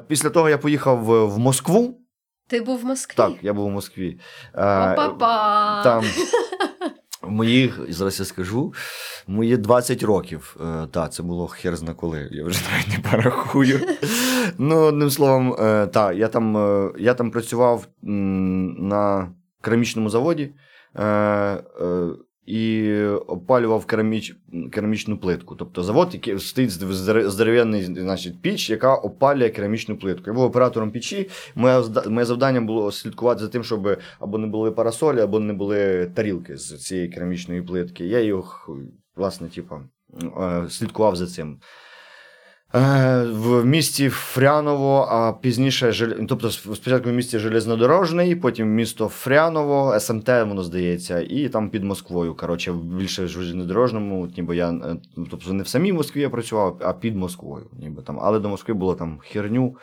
[0.08, 1.94] Після того я поїхав в Москву.
[2.48, 3.16] Ти був в Москві?
[3.16, 4.18] Так, я був у Москві.
[4.48, 5.82] Е, Па-па-па.
[5.84, 6.04] там
[7.22, 8.74] моїх, зараз я скажу,
[9.26, 10.56] мої 20 років.
[10.60, 13.80] Е, та, це було хер зна коли, я вже навіть не порахую.
[14.58, 15.56] Ну, одним словом,
[15.92, 20.54] та, я там, е, я там працював на керамічному заводі
[20.94, 21.62] е, е,
[22.48, 24.36] і опалював кераміч,
[24.72, 25.54] керамічну плитку.
[25.56, 26.78] Тобто завод, який стоїть з-
[27.30, 30.24] з- значить, піч, яка опалює керамічну плитку.
[30.26, 31.28] Я був оператором печі.
[31.54, 36.10] Моє, моє завдання було слідкувати за тим, щоб або не були парасолі, або не були
[36.14, 38.06] тарілки з цієї керамічної плитки.
[38.06, 38.68] Я їх,
[39.16, 39.74] власне, типу,
[40.40, 41.58] е, слідкував за цим.
[42.74, 50.28] Е, В місті Фряново, а пізніше, тобто спочатку в місті Железнодорожний, потім місто Фряново, СМТ,
[50.28, 52.34] воно здається, і там під Москвою.
[52.34, 54.96] Коротше, більше в Железнодорожному, ніби я е,
[55.30, 57.70] тобто не в самій Москві я працював, а під Москвою.
[57.72, 58.18] Ніби там.
[58.22, 59.76] Але до Москви було там херню.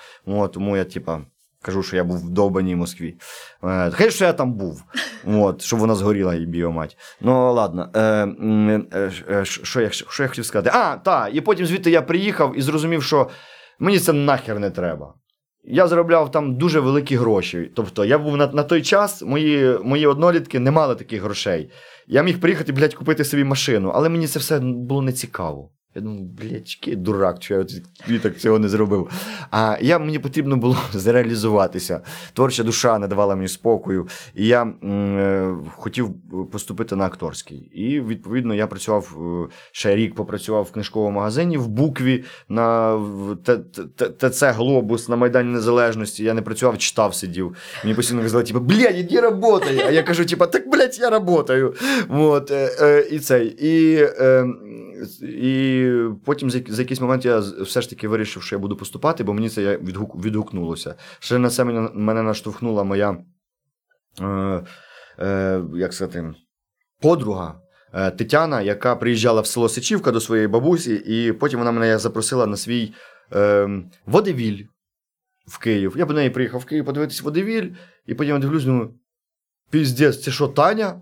[0.53, 1.21] Тому я, типа,
[1.66, 3.16] кажу, що я був в довбаній Москві.
[3.63, 4.84] Е, Хай що я там був,
[5.28, 6.97] от, щоб вона згоріла і біомать.
[7.22, 7.89] Ну, ладно.
[7.95, 8.01] Е,
[9.30, 10.72] е, що, я, що я хотів сказати?
[10.74, 13.30] А, так, і потім звідти я приїхав і зрозумів, що
[13.80, 15.13] мені це нахер не треба.
[15.68, 17.72] Я заробляв там дуже великі гроші.
[17.76, 21.72] Тобто, я був на, на той час, мої, мої однолітки не мали таких грошей.
[22.07, 25.72] Я міг приїхати, блядь, купити собі машину, але мені це все було не цікаво.
[25.98, 29.10] Я думаю, блядь, який дурак, що я тоді так цього не зробив.
[29.52, 32.02] А я мені потрібно було зреалізуватися.
[32.34, 34.08] Творча душа не давала мені спокою.
[34.34, 36.10] І я м, е, хотів
[36.52, 37.58] поступити на акторський.
[37.58, 39.18] І відповідно я працював
[39.50, 43.00] е, ще рік, попрацював в книжковому магазині в букві на
[44.20, 46.24] ТЦ Глобус на Майдані Незалежності.
[46.24, 47.56] Я не працював, читав, сидів.
[47.84, 49.84] Мені постійно казали, типу, блядь, іди работай.
[49.88, 51.74] А я кажу, типу, так, блядь, я работаю.
[52.08, 53.48] Вот, е, і цей.
[53.48, 54.46] І, е,
[55.21, 55.91] і
[56.26, 59.49] потім за, якийсь момент я все ж таки вирішив, що я буду поступати, бо мені
[59.49, 60.95] це відгук, відгукнулося.
[61.19, 63.17] Ще на це мене, мене наштовхнула моя,
[64.21, 64.63] е,
[65.19, 66.34] е, як сказати,
[67.01, 67.61] подруга.
[67.93, 72.45] е, Тетяна, яка приїжджала в село Сичівка до своєї бабусі, і потім вона мене запросила
[72.45, 72.93] на свій
[73.34, 73.69] е,
[74.05, 74.65] водевіль
[75.47, 75.95] в Київ.
[75.97, 77.71] Я до неї приїхав в Київ подивитись водевіль,
[78.05, 78.93] і потім я дивлюсь, думаю,
[79.69, 81.01] піздець, це що, Таня?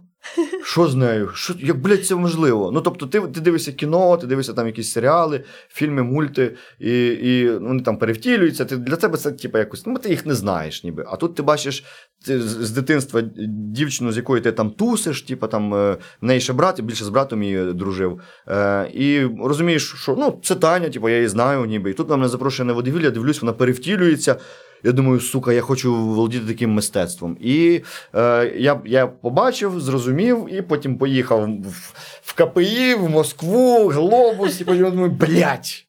[0.74, 1.30] Що з нею?
[1.34, 2.72] Що, як, блядь, це можливо?
[2.74, 7.50] Ну, тобто, ти, ти дивишся кіно, ти дивишся там якісь серіали, фільми, мульти, і, і
[7.50, 8.66] вони там перевтілюються.
[8.66, 11.06] Ти, для тебе це, типу, якось, ну, ти їх не знаєш, ніби.
[11.08, 11.84] А тут ти бачиш
[12.26, 16.54] ти, з, дитинства дівчину, з якою ти там тусиш, типу, там, е, в неї ще
[16.54, 18.22] брат, більше з братом її дружив.
[18.48, 21.92] Е, і розумієш, що ну, це Таня, типу, я її знаю, ніби.
[21.92, 24.36] І тут вона мене запрошує на водевілля, я дивлюсь, вона перевтілюється.
[24.84, 27.38] Я думаю, сука, я хочу володіти таким мистецтвом.
[27.40, 27.84] І
[28.16, 34.66] е, я, я побачив, зрозумів, і потім поїхав в, в КПІ, в Москву, Глобус, і
[34.66, 35.86] потім думаю, блядь,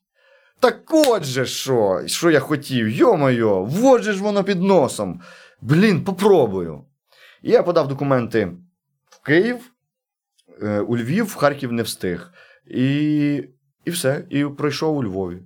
[0.61, 5.21] так от же що, що я хотів, йо-моє, вот же ж воно під носом.
[5.61, 6.85] Блін, попробую.
[7.43, 8.53] І я подав документи
[9.09, 9.57] в Київ,
[10.63, 12.33] е, у Львів, в Харків не встиг.
[12.67, 13.35] І,
[13.85, 14.25] і все.
[14.31, 15.43] І пройшов у Львові.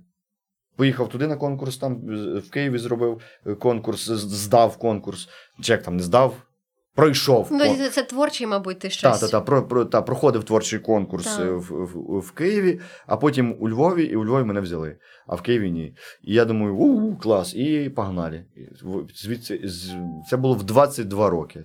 [0.79, 2.01] Поїхав туди на конкурс, там
[2.39, 5.29] в Києві зробив е, конкурс, здав конкурс.
[5.61, 6.35] Чи як там не здав?
[6.95, 7.47] Пройшов.
[7.51, 9.19] Ну, це, це творчий, мабуть, ти та, щось.
[9.19, 11.45] та, та, про, про, та, проходив творчий конкурс Так.
[11.47, 15.35] е, в, в, в Києві, а потім у Львові, і у Львові мене взяли, а
[15.35, 15.95] в Києві ні.
[16.23, 18.45] І я думаю, у клас, і погнали.
[19.15, 19.93] Звідси з-
[20.29, 21.63] це було в 22 роки.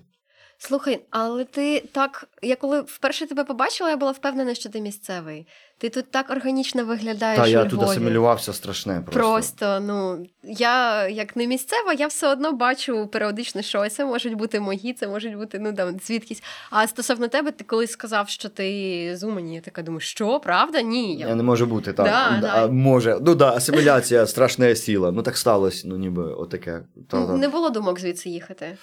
[0.59, 5.47] Слухай, але ти так, я коли вперше тебе побачила, я була впевнена, що ти місцевий.
[5.79, 7.41] Ти тут так органічно виглядаєш.
[7.41, 9.21] Та я у тут асимілювався страшне просто.
[9.21, 13.95] Просто, ну я як не місцева, я все одно бачу періодично щось.
[13.95, 16.43] Це можуть бути мої, це можуть бути ну там звідкись.
[16.71, 20.81] А стосовно тебе, ти колись сказав, що ти з Умані, я така думаю, що правда?
[20.83, 21.17] Ні.
[21.17, 22.07] Я не може бути, так.
[22.07, 22.65] Да, да.
[22.65, 23.19] А, може.
[23.21, 25.13] Ну да, асиміляція страшна сила.
[25.13, 26.81] Ну так сталося, ну ніби отаке.
[27.11, 27.37] Та, та.
[27.37, 28.77] Не було думок звідси їхати.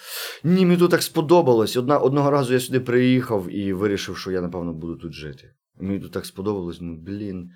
[0.44, 1.76] Ні, мені тут так сподобалось.
[1.76, 5.50] Одна, одного разу я сюди приїхав і вирішив, що я, напевно, буду тут жити.
[5.80, 7.50] Мені тут так сподобалось, ну блін.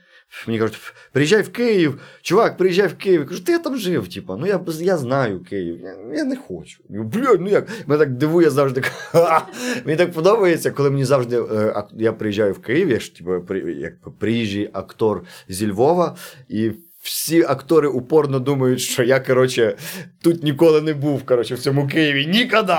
[0.47, 0.79] Мені кажуть,
[1.13, 3.21] приїжджай в Київ, чувак, приїжджай в Київ.
[3.21, 5.81] Я кажу, ти я там жив, типа, ну я, я знаю Київ.
[5.81, 6.83] Я, я не хочу.
[6.89, 7.69] Блядь, ну як?
[7.87, 8.83] Мене так дивує завжди.
[9.85, 13.73] Мені так подобається, коли мені завжди е, я приїжджаю в Київ, я ж типу, при,
[13.73, 16.17] як приїжджий актор зі Львова,
[16.49, 16.73] і
[17.07, 19.77] всі актори упорно думають, що я, коротше,
[20.23, 22.27] тут ніколи не був, коротше, в цьому Києві.
[22.27, 22.77] Ніколи!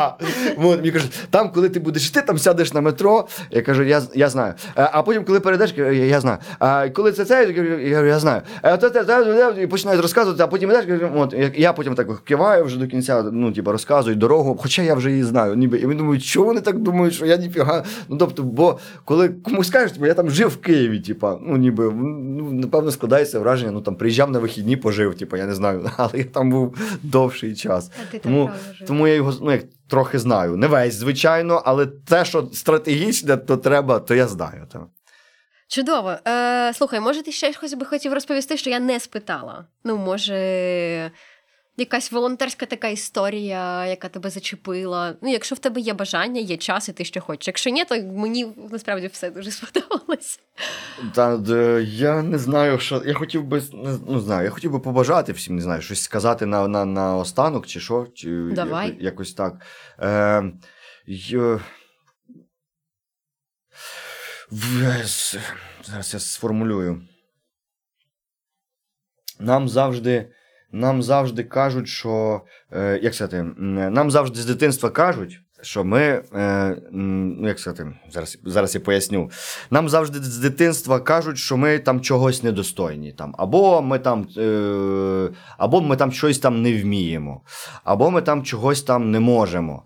[0.57, 3.27] От, мені кажуть, там, коли ти будеш йти, там сядеш на метро.
[3.51, 4.53] Я кажу, я, я знаю.
[4.75, 6.37] А, а потім, коли перейдеш, я, знаю.
[6.59, 8.41] А коли це це, я кажу, я, знаю.
[8.61, 13.23] Те, і починають розказувати, а потім йдеш, от, я, потім так киваю вже до кінця,
[13.31, 15.55] ну, типу, розказую дорогу, хоча я вже її знаю.
[15.55, 15.77] Ніби.
[15.77, 17.83] І вони думають, що вони так думають, що я ніфіга.
[18.09, 22.51] Ну, тобто, бо коли комусь кажуть, я там жив в Києві, типу, ну, ніби, ну,
[22.51, 26.23] напевно, складається враження, ну, там, приїжджав на вихідні, пожив, типу, я не знаю, але я
[26.23, 27.91] там був довший час.
[28.01, 28.87] А ти Тому- там.
[28.87, 30.57] Тому я його ну, як, трохи знаю.
[30.57, 34.67] Не весь, звичайно, але те, що стратегічне, то треба, то я знаю.
[34.71, 34.87] То.
[35.67, 36.15] Чудово.
[36.27, 39.65] Е, слухай, може, ти ще щось би хотів розповісти, що я не спитала?
[39.83, 41.11] Ну, може,
[41.77, 45.15] якась волонтерська така історія, яка тебе зачепила.
[45.21, 47.47] Ну, якщо в тебе є бажання, є час, і ти що хочеш.
[47.47, 50.39] Якщо ні, то мені насправді все дуже сподобалось.
[51.15, 51.39] Та
[51.81, 53.03] я не знаю, що.
[53.05, 53.61] Я хотів би
[54.07, 57.67] ну, знаю, я хотів би побажати всім, не знаю, щось сказати на, на, на останок,
[57.67, 58.87] чи що, чи Давай.
[58.87, 59.65] Якось, якось так.
[59.99, 60.51] Е,
[65.05, 65.37] з-
[65.83, 67.01] Зараз я сформулюю.
[69.39, 70.31] Нам завжди,
[70.71, 72.41] нам завжди кажуть, що.
[72.71, 76.23] Е, як сказати, нам завжди з дитинства кажуть, що ми.
[76.35, 79.29] Е, ну, як сказати, зараз, зараз я поясню.
[79.71, 83.13] Нам завжди з дитинства кажуть, що ми там чогось недостойні.
[83.13, 87.41] Там, або ми там, е, або ми там щось там не вміємо,
[87.83, 89.83] або ми там чогось там не можемо.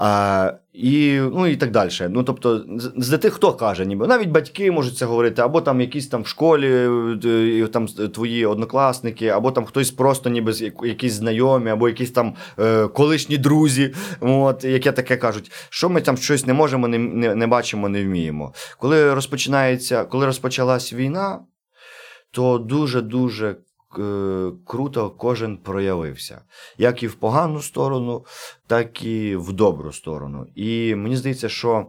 [0.00, 1.90] А, і, ну, і так далі.
[2.10, 2.64] Ну, тобто,
[2.96, 6.26] з, дитини хто каже, ніби навіть батьки можуть це говорити, або там якісь там в
[6.26, 6.68] школі
[7.24, 12.88] е, там твої однокласники, або там хтось просто ніби якісь знайомі, або якісь там е,
[12.88, 17.46] колишні друзі, от, яке таке кажуть, що ми там щось не можемо, не, не, не
[17.46, 18.52] бачимо, не вміємо.
[18.78, 21.40] Коли розпочинається, коли розпочалась війна,
[22.30, 23.56] то дуже-дуже е,
[24.66, 26.40] круто кожен проявився.
[26.78, 28.24] Як і в погану сторону,
[28.66, 30.46] так і в добру сторону.
[30.54, 31.86] І мені здається, що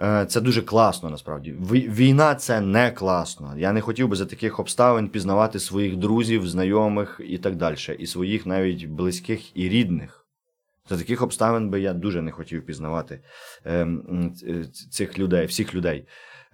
[0.00, 1.54] е, це дуже класно насправді.
[1.72, 3.54] Війна це не класно.
[3.56, 8.06] Я не хотів би за таких обставин пізнавати своїх друзів, знайомих і так далі, і
[8.06, 10.18] своїх навіть близьких і рідних.
[10.88, 13.20] За таких обставин би я дуже не хотів пізнавати
[13.66, 13.86] е,
[14.90, 16.06] цих людей, всіх людей.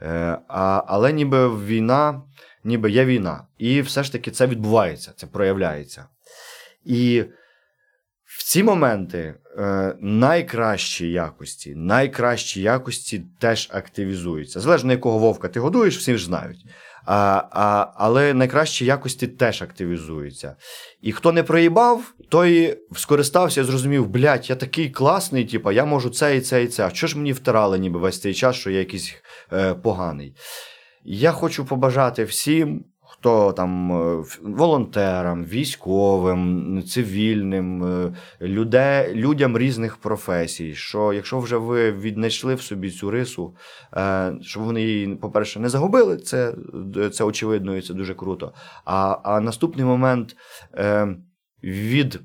[0.02, 2.22] Е, а, але ніби війна,
[2.64, 3.46] ніби є війна.
[3.58, 6.06] І все ж таки це відбувається, це проявляється.
[6.84, 7.24] І
[8.24, 14.60] в ці моменти е, найкращі якості, найкращі якості теж активізуються.
[14.60, 16.66] Залежно якого вовка ти годуєш, всі ж знають.
[17.10, 20.56] А, а, але найкращі якості теж активізуються.
[21.02, 26.10] І хто не проїбав, той скористався і зрозумів, блядь, я такий класний, типа, я можу
[26.10, 26.86] це і це і це.
[26.86, 29.14] А що ж мені втирали ніби весь цей час, що я якийсь
[29.52, 30.34] е, поганий?
[31.10, 40.74] Я хочу побажати всім, хто там е, волонтерам, військовим, цивільним, е, люде, людям різних професій,
[40.74, 43.56] що якщо вже ви віднайшли в собі цю рису,
[43.96, 46.54] е, щоб вони її, по-перше, не загубили, це,
[47.12, 48.52] це очевидно і це дуже круто.
[48.84, 50.36] А, а наступний момент
[51.62, 52.20] від.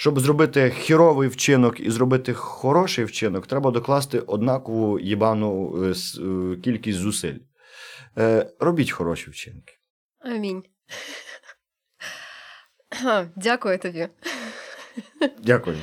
[0.00, 6.98] Щоб зробити хіровий вчинок і зробити хороший вчинок, треба докласти однакову їбану е, е, кількість
[6.98, 7.38] зусиль.
[8.18, 9.78] Е, робіть хороші вчинки.
[10.18, 10.62] Амінь.
[13.36, 14.08] Дякую тобі.
[15.38, 15.76] Дякую.